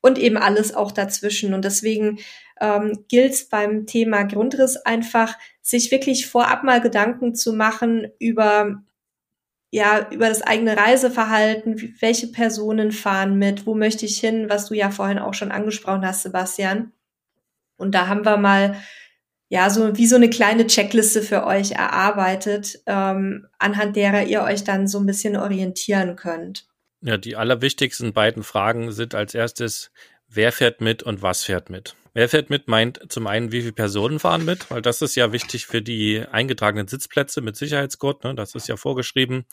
[0.03, 1.55] Und eben alles auch dazwischen.
[1.55, 2.19] Und deswegen
[2.61, 8.83] ähm, gilt es beim Thema Grundriss einfach, sich wirklich vorab mal Gedanken zu machen über
[9.75, 14.75] ja, über das eigene Reiseverhalten, welche Personen fahren mit, wo möchte ich hin, was du
[14.75, 16.93] ja vorhin auch schon angesprochen hast, Sebastian.
[17.79, 18.77] Und da haben wir mal
[19.53, 24.65] ja, so wie so eine kleine Checkliste für euch erarbeitet, ähm, anhand derer ihr euch
[24.65, 26.67] dann so ein bisschen orientieren könnt.
[27.03, 29.91] Ja, die allerwichtigsten beiden Fragen sind als erstes,
[30.29, 31.97] wer fährt mit und was fährt mit?
[32.15, 35.33] Wer fährt mit meint zum einen, wie viele Personen fahren mit, weil das ist ja
[35.33, 38.35] wichtig für die eingetragenen Sitzplätze mit Sicherheitsgurt, ne?
[38.35, 39.47] das ist ja vorgeschrieben.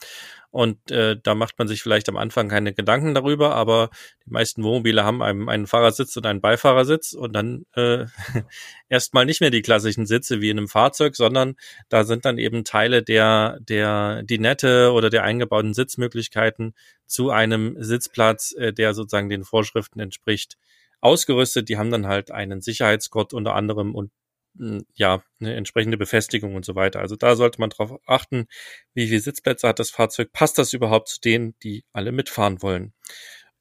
[0.52, 3.92] Und äh, da macht man sich vielleicht am Anfang keine Gedanken darüber, aber
[4.26, 8.08] die meisten Wohnmobile haben einen, einen Fahrersitz und einen Beifahrersitz und dann äh,
[8.90, 11.56] erstmal nicht mehr die klassischen Sitze wie in einem Fahrzeug, sondern
[11.88, 16.74] da sind dann eben Teile der, der die nette oder der eingebauten Sitzmöglichkeiten
[17.10, 20.58] zu einem Sitzplatz, äh, der sozusagen den Vorschriften entspricht,
[21.02, 21.70] ausgerüstet.
[21.70, 24.12] Die haben dann halt einen Sicherheitsgurt unter anderem und
[24.58, 27.00] hm, ja, eine entsprechende Befestigung und so weiter.
[27.00, 28.48] Also da sollte man darauf achten,
[28.94, 32.94] wie viele Sitzplätze hat das Fahrzeug, passt das überhaupt zu denen, die alle mitfahren wollen.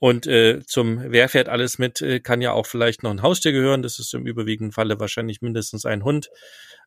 [0.00, 3.52] Und äh, zum Wer fährt alles mit, äh, kann ja auch vielleicht noch ein Haustier
[3.52, 3.82] gehören.
[3.82, 6.30] Das ist im überwiegenden Falle wahrscheinlich mindestens ein Hund.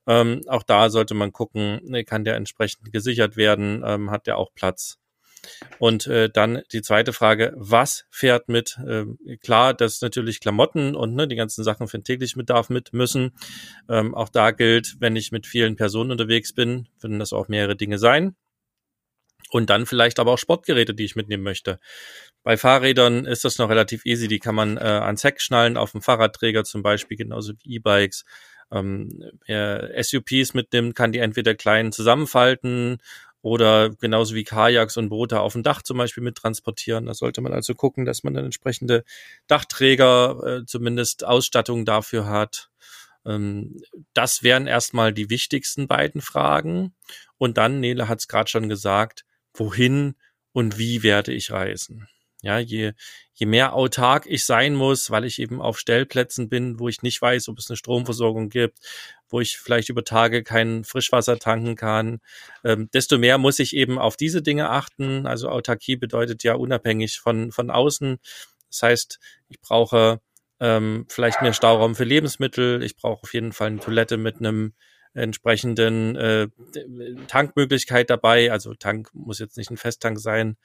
[0.07, 4.37] Ähm, auch da sollte man gucken, äh, kann der entsprechend gesichert werden, ähm, hat der
[4.37, 5.00] auch Platz.
[5.79, 8.79] Und äh, dann die zweite Frage, was fährt mit?
[8.87, 12.93] Ähm, klar, dass natürlich Klamotten und ne, die ganzen Sachen für den täglichen Bedarf mit
[12.93, 13.31] müssen.
[13.89, 17.75] Ähm, auch da gilt, wenn ich mit vielen Personen unterwegs bin, würden das auch mehrere
[17.75, 18.35] Dinge sein.
[19.49, 21.79] Und dann vielleicht aber auch Sportgeräte, die ich mitnehmen möchte.
[22.43, 24.27] Bei Fahrrädern ist das noch relativ easy.
[24.27, 28.23] Die kann man äh, ans Heck schnallen, auf dem Fahrradträger zum Beispiel, genauso wie E-Bikes.
[28.71, 29.09] Ähm,
[30.01, 32.99] SUPs mitnimmt, kann die entweder klein zusammenfalten
[33.41, 37.07] oder genauso wie Kajaks und Boote auf dem Dach zum Beispiel mit transportieren.
[37.07, 39.03] Da sollte man also gucken, dass man dann entsprechende
[39.47, 42.69] Dachträger, äh, zumindest Ausstattung dafür hat.
[43.25, 43.81] Ähm,
[44.13, 46.93] das wären erstmal die wichtigsten beiden Fragen.
[47.37, 50.15] Und dann, Nele hat es gerade schon gesagt, wohin
[50.53, 52.07] und wie werde ich reisen?
[52.43, 52.93] Ja, je,
[53.33, 57.21] je mehr autark ich sein muss, weil ich eben auf Stellplätzen bin, wo ich nicht
[57.21, 58.79] weiß, ob es eine Stromversorgung gibt,
[59.29, 62.19] wo ich vielleicht über Tage kein Frischwasser tanken kann,
[62.63, 65.27] ähm, desto mehr muss ich eben auf diese Dinge achten.
[65.27, 68.17] Also Autarkie bedeutet ja unabhängig von, von außen.
[68.69, 70.19] Das heißt, ich brauche
[70.59, 72.81] ähm, vielleicht mehr Stauraum für Lebensmittel.
[72.83, 74.73] Ich brauche auf jeden Fall eine Toilette mit einem
[75.13, 76.47] entsprechenden äh,
[77.27, 78.51] Tankmöglichkeit dabei.
[78.51, 80.57] Also Tank muss jetzt nicht ein Festtank sein,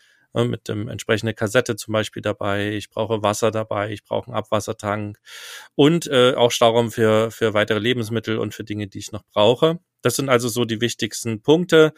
[0.44, 2.72] mit dem entsprechende Kassette zum Beispiel dabei.
[2.72, 5.18] Ich brauche Wasser dabei, ich brauche einen Abwassertank
[5.74, 9.78] und äh, auch Stauraum für, für weitere Lebensmittel und für Dinge, die ich noch brauche.
[10.02, 11.92] Das sind also so die wichtigsten Punkte.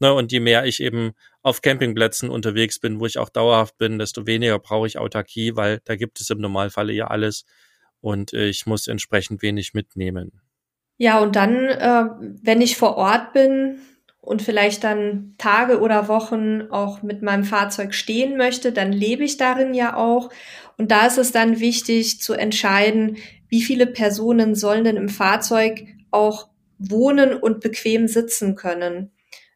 [0.00, 3.98] Ne, und je mehr ich eben auf Campingplätzen unterwegs bin, wo ich auch dauerhaft bin,
[3.98, 7.44] desto weniger brauche ich Autarkie, weil da gibt es im Normalfall ja alles
[8.00, 10.40] und äh, ich muss entsprechend wenig mitnehmen.
[10.96, 12.04] Ja, und dann, äh,
[12.42, 13.78] wenn ich vor Ort bin,
[14.24, 19.36] und vielleicht dann Tage oder Wochen auch mit meinem Fahrzeug stehen möchte, dann lebe ich
[19.36, 20.30] darin ja auch.
[20.78, 25.84] Und da ist es dann wichtig zu entscheiden, wie viele Personen sollen denn im Fahrzeug
[26.10, 29.10] auch wohnen und bequem sitzen können.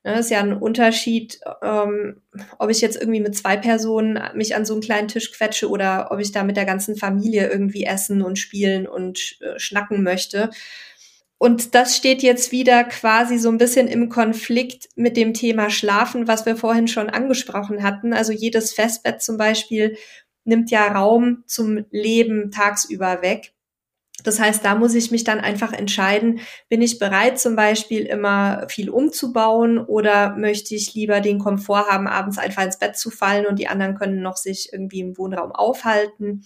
[0.04, 2.22] Das ist ja ein Unterschied, ähm,
[2.58, 6.08] ob ich jetzt irgendwie mit zwei Personen mich an so einen kleinen Tisch quetsche oder
[6.10, 10.50] ob ich da mit der ganzen Familie irgendwie essen und spielen und äh, schnacken möchte.
[11.38, 16.26] Und das steht jetzt wieder quasi so ein bisschen im Konflikt mit dem Thema Schlafen,
[16.26, 18.12] was wir vorhin schon angesprochen hatten.
[18.12, 19.96] Also jedes Festbett zum Beispiel
[20.44, 23.52] nimmt ja Raum zum Leben tagsüber weg.
[24.24, 28.66] Das heißt, da muss ich mich dann einfach entscheiden, bin ich bereit zum Beispiel immer
[28.68, 33.46] viel umzubauen oder möchte ich lieber den Komfort haben, abends einfach ins Bett zu fallen
[33.46, 36.44] und die anderen können noch sich irgendwie im Wohnraum aufhalten.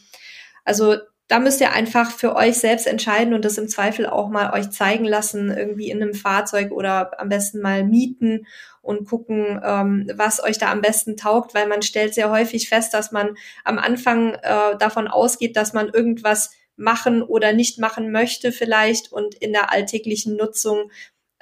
[0.64, 0.96] Also
[1.32, 4.68] da müsst ihr einfach für euch selbst entscheiden und das im Zweifel auch mal euch
[4.68, 8.46] zeigen lassen, irgendwie in einem Fahrzeug oder am besten mal mieten
[8.82, 12.92] und gucken, ähm, was euch da am besten taugt, weil man stellt sehr häufig fest,
[12.92, 18.52] dass man am Anfang äh, davon ausgeht, dass man irgendwas machen oder nicht machen möchte
[18.52, 20.90] vielleicht und in der alltäglichen Nutzung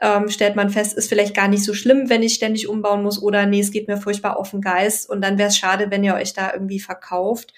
[0.00, 3.20] ähm, stellt man fest, ist vielleicht gar nicht so schlimm, wenn ich ständig umbauen muss
[3.20, 6.05] oder nee, es geht mir furchtbar auf den Geist und dann wäre es schade, wenn
[6.05, 7.53] ihr euch da irgendwie verkauft.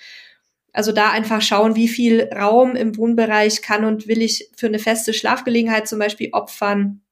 [0.72, 4.78] Also da einfach schauen, wie viel Raum im Wohnbereich kann und will ich für eine
[4.78, 7.02] feste Schlafgelegenheit zum Beispiel opfern.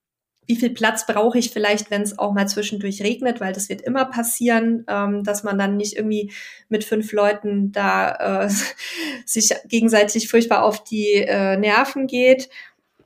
[0.46, 3.82] Wie viel Platz brauche ich vielleicht, wenn es auch mal zwischendurch regnet, weil das wird
[3.82, 6.32] immer passieren, ähm, dass man dann nicht irgendwie
[6.68, 8.50] mit fünf Leuten da äh,
[9.26, 12.48] sich gegenseitig furchtbar auf die äh, Nerven geht.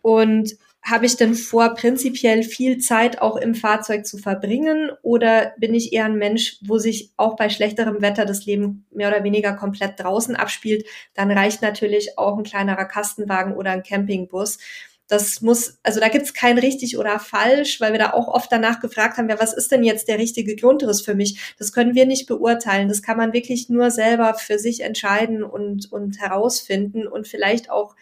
[0.01, 5.73] Und habe ich denn vor, prinzipiell viel Zeit auch im Fahrzeug zu verbringen oder bin
[5.73, 9.55] ich eher ein Mensch, wo sich auch bei schlechterem Wetter das Leben mehr oder weniger
[9.55, 10.87] komplett draußen abspielt?
[11.15, 14.59] Dann reicht natürlich auch ein kleinerer Kastenwagen oder ein Campingbus.
[15.07, 18.81] Das muss, also da gibt's kein richtig oder falsch, weil wir da auch oft danach
[18.81, 21.55] gefragt haben, ja, was ist denn jetzt der richtige Grundriss für mich?
[21.59, 22.89] Das können wir nicht beurteilen.
[22.89, 27.97] Das kann man wirklich nur selber für sich entscheiden und, und herausfinden und vielleicht auch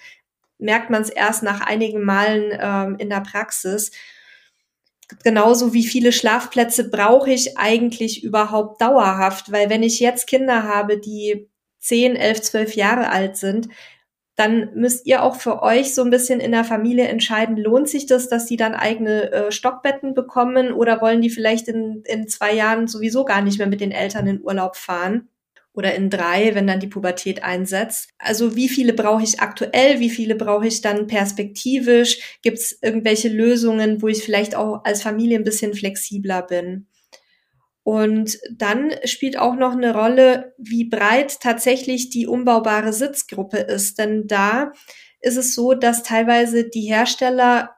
[0.62, 3.90] merkt man es erst nach einigen Malen ähm, in der Praxis.
[5.24, 10.98] Genauso wie viele Schlafplätze brauche ich eigentlich überhaupt dauerhaft, weil wenn ich jetzt Kinder habe,
[10.98, 11.48] die
[11.80, 13.68] 10, 11, 12 Jahre alt sind,
[14.36, 18.06] dann müsst ihr auch für euch so ein bisschen in der Familie entscheiden, lohnt sich
[18.06, 22.54] das, dass die dann eigene äh, Stockbetten bekommen oder wollen die vielleicht in, in zwei
[22.54, 25.28] Jahren sowieso gar nicht mehr mit den Eltern in Urlaub fahren?
[25.74, 28.10] Oder in drei, wenn dann die Pubertät einsetzt.
[28.18, 32.38] Also wie viele brauche ich aktuell, wie viele brauche ich dann perspektivisch?
[32.42, 36.88] Gibt es irgendwelche Lösungen, wo ich vielleicht auch als Familie ein bisschen flexibler bin?
[37.84, 43.98] Und dann spielt auch noch eine Rolle, wie breit tatsächlich die umbaubare Sitzgruppe ist.
[43.98, 44.72] Denn da
[45.20, 47.74] ist es so, dass teilweise die Hersteller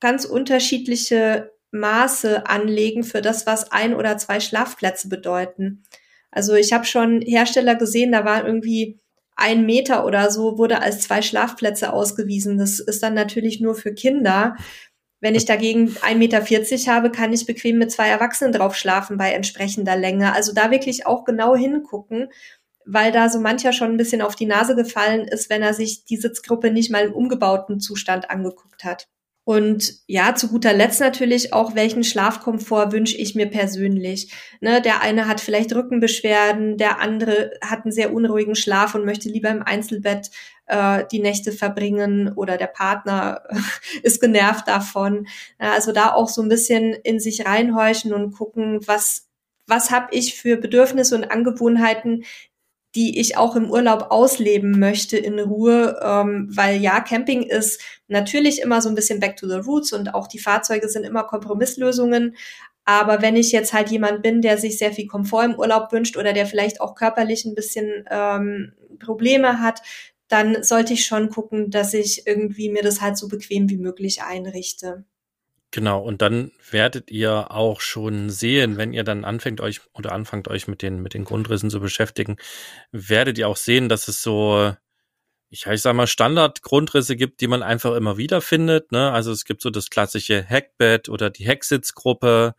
[0.00, 5.84] ganz unterschiedliche Maße anlegen für das, was ein oder zwei Schlafplätze bedeuten.
[6.34, 8.98] Also ich habe schon Hersteller gesehen, da war irgendwie
[9.36, 12.58] ein Meter oder so, wurde als zwei Schlafplätze ausgewiesen.
[12.58, 14.56] Das ist dann natürlich nur für Kinder.
[15.20, 19.32] Wenn ich dagegen 1,40 Meter habe, kann ich bequem mit zwei Erwachsenen drauf schlafen bei
[19.32, 20.34] entsprechender Länge.
[20.34, 22.28] Also da wirklich auch genau hingucken,
[22.84, 26.04] weil da so mancher schon ein bisschen auf die Nase gefallen ist, wenn er sich
[26.04, 29.08] die Sitzgruppe nicht mal im umgebauten Zustand angeguckt hat.
[29.44, 34.32] Und ja, zu guter Letzt natürlich auch, welchen Schlafkomfort wünsche ich mir persönlich.
[34.60, 39.28] Ne, der eine hat vielleicht Rückenbeschwerden, der andere hat einen sehr unruhigen Schlaf und möchte
[39.28, 40.30] lieber im Einzelbett
[40.66, 43.42] äh, die Nächte verbringen oder der Partner
[44.02, 45.26] ist genervt davon.
[45.58, 49.28] Also da auch so ein bisschen in sich reinhorchen und gucken, was
[49.66, 52.24] was habe ich für Bedürfnisse und Angewohnheiten,
[52.94, 58.60] die ich auch im Urlaub ausleben möchte in Ruhe, ähm, weil ja, Camping ist natürlich
[58.60, 62.36] immer so ein bisschen back to the roots und auch die Fahrzeuge sind immer Kompromisslösungen.
[62.84, 66.16] Aber wenn ich jetzt halt jemand bin, der sich sehr viel Komfort im Urlaub wünscht
[66.16, 69.80] oder der vielleicht auch körperlich ein bisschen ähm, Probleme hat,
[70.28, 74.22] dann sollte ich schon gucken, dass ich irgendwie mir das halt so bequem wie möglich
[74.22, 75.04] einrichte.
[75.74, 80.46] Genau, und dann werdet ihr auch schon sehen, wenn ihr dann anfängt euch oder anfangt
[80.46, 82.36] euch mit den, mit den Grundrissen zu beschäftigen,
[82.92, 84.72] werdet ihr auch sehen, dass es so,
[85.50, 88.92] ich, ich sag mal, Standard-Grundrisse gibt, die man einfach immer wieder findet.
[88.92, 89.10] Ne?
[89.10, 92.54] Also es gibt so das klassische Heckbett oder die Hecksitzgruppe,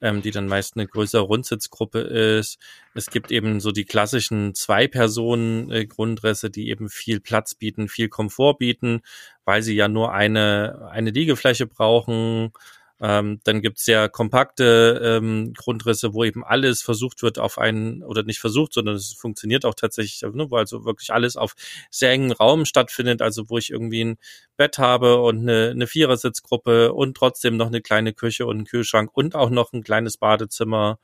[0.00, 2.58] ähm, die dann meist eine größere Rundsitzgruppe ist.
[2.94, 9.00] Es gibt eben so die klassischen Zwei-Personen-Grundrisse, die eben viel Platz bieten, viel Komfort bieten,
[9.44, 12.52] weil sie ja nur eine, eine Liegefläche brauchen
[13.00, 18.24] ähm, dann gibt's sehr kompakte ähm, Grundrisse, wo eben alles versucht wird auf einen, oder
[18.24, 21.54] nicht versucht, sondern es funktioniert auch tatsächlich, ne, wo also wirklich alles auf
[21.90, 24.18] sehr engen Raum stattfindet, also wo ich irgendwie ein
[24.56, 29.10] Bett habe und eine, eine Vierersitzgruppe und trotzdem noch eine kleine Küche und einen Kühlschrank
[29.14, 30.98] und auch noch ein kleines Badezimmer.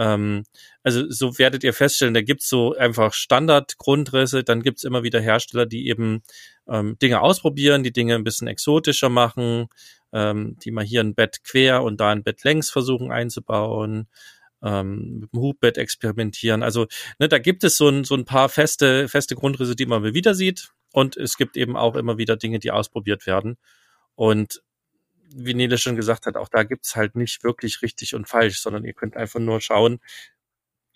[0.00, 0.44] Ähm,
[0.82, 5.66] also so werdet ihr feststellen, da gibt's so einfach Standardgrundrisse, dann gibt's immer wieder Hersteller,
[5.66, 6.22] die eben
[6.66, 9.68] ähm, Dinge ausprobieren, die Dinge ein bisschen exotischer machen,
[10.14, 14.08] ähm, die mal hier ein Bett quer und da ein Bett längs versuchen einzubauen,
[14.62, 16.62] ähm, mit dem Hubbett experimentieren.
[16.62, 16.86] Also
[17.18, 20.34] ne, da gibt es so ein, so ein paar feste, feste Grundrisse, die man wieder
[20.34, 20.70] sieht.
[20.92, 23.58] Und es gibt eben auch immer wieder Dinge, die ausprobiert werden.
[24.14, 24.62] Und
[25.34, 28.84] wie Nele schon gesagt hat, auch da gibt's halt nicht wirklich richtig und falsch, sondern
[28.84, 30.00] ihr könnt einfach nur schauen,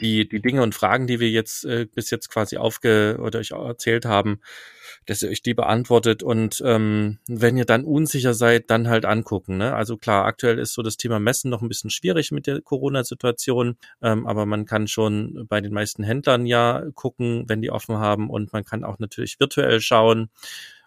[0.01, 3.53] die, die Dinge und Fragen, die wir jetzt äh, bis jetzt quasi aufge oder euch
[3.53, 4.41] erzählt haben,
[5.07, 9.59] dass ihr euch die beantwortet und ähm, wenn ihr dann unsicher seid, dann halt angucken.
[9.59, 9.74] Ne?
[9.74, 13.76] Also klar, aktuell ist so das Thema Messen noch ein bisschen schwierig mit der Corona-Situation,
[14.03, 18.30] ähm, aber man kann schon bei den meisten Händlern ja gucken, wenn die offen haben
[18.30, 20.30] und man kann auch natürlich virtuell schauen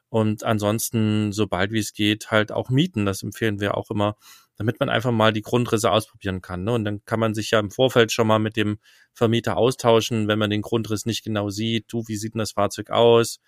[0.09, 3.05] und ansonsten, sobald wie es geht, halt auch mieten.
[3.05, 4.15] Das empfehlen wir auch immer,
[4.57, 6.63] damit man einfach mal die Grundrisse ausprobieren kann.
[6.63, 6.73] Ne?
[6.73, 8.79] Und dann kann man sich ja im Vorfeld schon mal mit dem
[9.13, 11.85] Vermieter austauschen, wenn man den Grundriss nicht genau sieht.
[11.89, 13.39] Du, wie sieht denn das Fahrzeug aus?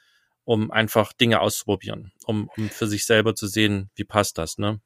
[0.43, 4.57] Um einfach Dinge auszuprobieren, um, um für sich selber zu sehen, wie passt das.
[4.57, 4.81] Ne?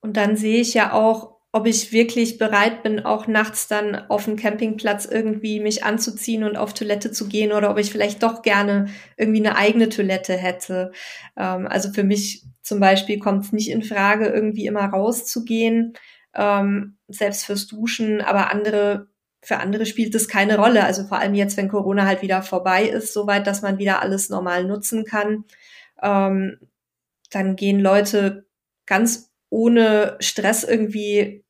[0.00, 4.26] Und dann sehe ich ja auch, ob ich wirklich bereit bin, auch nachts dann auf
[4.26, 8.42] dem Campingplatz irgendwie mich anzuziehen und auf Toilette zu gehen oder ob ich vielleicht doch
[8.42, 8.86] gerne
[9.16, 10.92] irgendwie eine eigene Toilette hätte.
[11.36, 15.94] Ähm, also für mich zum Beispiel kommt es nicht in Frage, irgendwie immer rauszugehen,
[16.32, 19.08] ähm, selbst fürs Duschen, aber andere
[19.42, 20.84] für andere spielt es keine Rolle.
[20.84, 24.28] Also vor allem jetzt, wenn Corona halt wieder vorbei ist, soweit, dass man wieder alles
[24.30, 25.44] normal nutzen kann.
[26.02, 26.58] Ähm,
[27.30, 28.46] dann gehen Leute
[28.86, 31.44] ganz ohne Stress irgendwie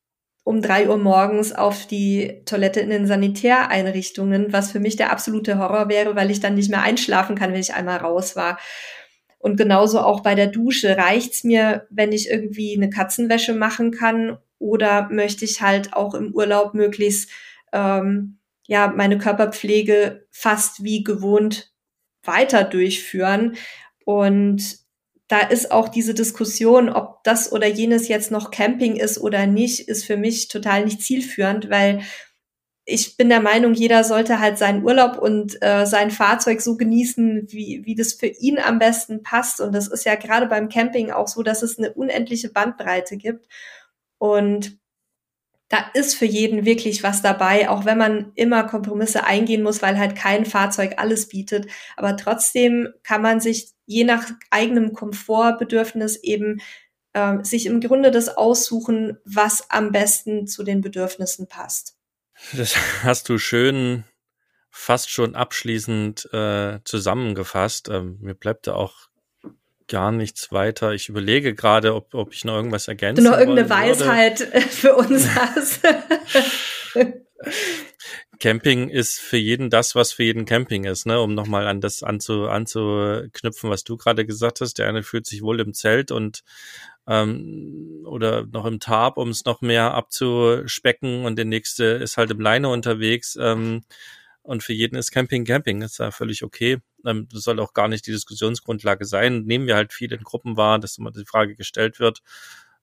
[0.49, 5.59] um drei Uhr morgens auf die Toilette in den Sanitäreinrichtungen, was für mich der absolute
[5.59, 8.59] Horror wäre, weil ich dann nicht mehr einschlafen kann, wenn ich einmal raus war.
[9.39, 10.97] Und genauso auch bei der Dusche.
[10.97, 16.33] Reicht's mir, wenn ich irgendwie eine Katzenwäsche machen kann oder möchte ich halt auch im
[16.33, 17.29] Urlaub möglichst
[17.75, 21.75] ähm, ja meine Körperpflege fast wie gewohnt
[22.23, 23.57] weiter durchführen?
[24.07, 24.79] Und
[25.29, 29.89] da ist auch diese Diskussion, ob das oder jenes jetzt noch Camping ist oder nicht,
[29.89, 32.03] ist für mich total nicht zielführend, weil
[32.87, 37.47] ich bin der Meinung, jeder sollte halt seinen Urlaub und äh, sein Fahrzeug so genießen,
[37.51, 39.61] wie, wie das für ihn am besten passt.
[39.61, 43.47] Und das ist ja gerade beim Camping auch so, dass es eine unendliche Bandbreite gibt.
[44.17, 44.79] Und
[45.69, 49.99] da ist für jeden wirklich was dabei, auch wenn man immer Kompromisse eingehen muss, weil
[49.99, 51.67] halt kein Fahrzeug alles bietet.
[51.97, 56.61] Aber trotzdem kann man sich je nach eigenem Komfortbedürfnis eben
[57.13, 61.97] äh, sich im Grunde das aussuchen, was am besten zu den Bedürfnissen passt.
[62.53, 64.05] Das hast du schön
[64.71, 67.89] fast schon abschließend äh, zusammengefasst.
[67.89, 69.09] Ähm, mir bleibt da auch
[69.89, 70.93] gar nichts weiter.
[70.93, 74.61] Ich überlege gerade, ob, ob ich noch irgendwas ergänzen Du noch irgendeine Weisheit würde.
[74.61, 75.81] für uns hast.
[78.41, 81.21] Camping ist für jeden das, was für jeden Camping ist, ne?
[81.21, 84.79] Um nochmal an das anzu, anzuknüpfen, was du gerade gesagt hast.
[84.79, 86.43] Der eine fühlt sich wohl im Zelt und
[87.09, 92.31] ähm, oder noch im Tarp, um es noch mehr abzuspecken und der nächste ist halt
[92.31, 93.37] im Leine unterwegs.
[93.41, 93.83] Ähm,
[94.49, 96.79] und für jeden ist Camping Camping, ist ja völlig okay.
[97.05, 99.43] Ähm, das soll auch gar nicht die Diskussionsgrundlage sein.
[99.45, 102.21] Nehmen wir halt viel in Gruppen wahr, dass immer die Frage gestellt wird.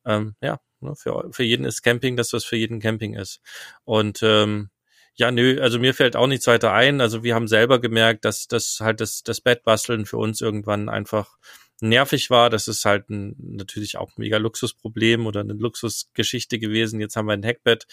[0.05, 3.41] Ähm, ja, ne, für, für jeden ist Camping das, was für jeden Camping ist.
[3.83, 4.69] Und ähm,
[5.15, 7.01] ja, nö, also mir fällt auch nichts weiter ein.
[7.01, 11.35] Also wir haben selber gemerkt, dass das halt das, das Bettbasteln für uns irgendwann einfach
[11.81, 12.51] nervig war.
[12.51, 16.99] Das ist halt ein, natürlich auch ein mega Luxusproblem oder eine Luxusgeschichte gewesen.
[16.99, 17.87] Jetzt haben wir ein Heckbett.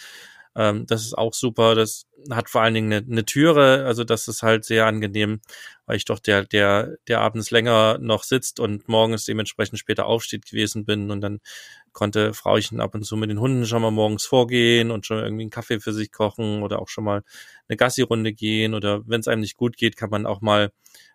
[0.55, 1.75] Ähm, das ist auch super.
[1.75, 3.85] Das hat vor allen Dingen eine, eine Türe.
[3.85, 5.41] Also das ist halt sehr angenehm,
[5.85, 10.45] weil ich doch der, der, der abends länger noch sitzt und morgens dementsprechend später aufsteht
[10.45, 11.39] gewesen bin und dann
[11.91, 15.43] konnte Frauchen ab und zu mit den Hunden schon mal morgens vorgehen und schon irgendwie
[15.43, 17.23] einen Kaffee für sich kochen oder auch schon mal
[17.67, 20.71] eine Gassi-Runde gehen oder wenn es einem nicht gut geht, kann man auch mal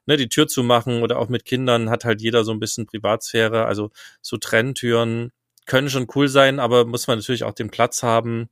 [0.06, 2.86] ne, die Tür zu machen oder auch mit Kindern hat halt jeder so ein bisschen
[2.86, 3.66] Privatsphäre.
[3.66, 3.90] Also
[4.22, 5.32] so Trenntüren
[5.66, 8.48] können schon cool sein, aber muss man natürlich auch den Platz haben.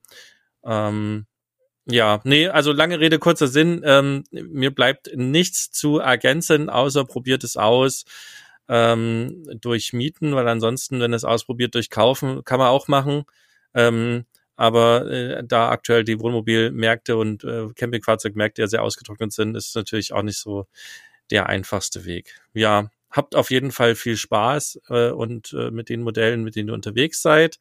[0.67, 1.27] Ähm,
[1.87, 3.83] ja, nee, also lange Rede, kurzer Sinn.
[3.85, 8.05] Ähm, mir bleibt nichts zu ergänzen, außer probiert es aus
[8.69, 13.25] ähm, durch Mieten, weil ansonsten, wenn es ausprobiert durch Kaufen, kann man auch machen.
[13.75, 19.69] Ähm, aber äh, da aktuell die Wohnmobilmärkte und äh, Campingfahrzeugmärkte ja sehr ausgetrocknet sind, ist
[19.69, 20.67] es natürlich auch nicht so
[21.31, 22.41] der einfachste Weg.
[22.55, 26.71] Ja, habt auf jeden Fall viel Spaß äh, und äh, mit den Modellen, mit denen
[26.71, 27.59] ihr unterwegs seid.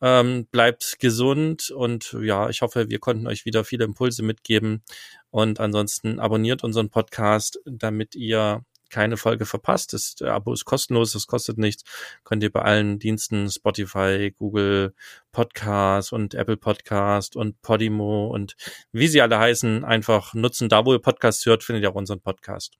[0.00, 4.82] Ähm, bleibt gesund und ja, ich hoffe, wir konnten euch wieder viele Impulse mitgeben.
[5.30, 9.92] Und ansonsten abonniert unseren Podcast, damit ihr keine Folge verpasst.
[9.92, 11.84] Das Abo ist kostenlos, das kostet nichts.
[12.24, 14.94] Könnt ihr bei allen Diensten Spotify, Google
[15.32, 18.56] Podcast und Apple Podcast und Podimo und
[18.92, 20.68] wie sie alle heißen, einfach nutzen.
[20.68, 22.78] Da, wo ihr Podcast hört, findet ihr auch unseren Podcast.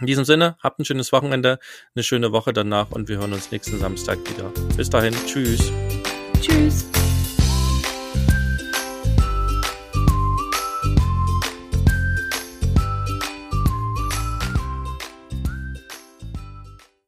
[0.00, 1.58] In diesem Sinne, habt ein schönes Wochenende,
[1.94, 4.50] eine schöne Woche danach und wir hören uns nächsten Samstag wieder.
[4.76, 5.72] Bis dahin, tschüss.
[6.44, 7.03] Tschüss.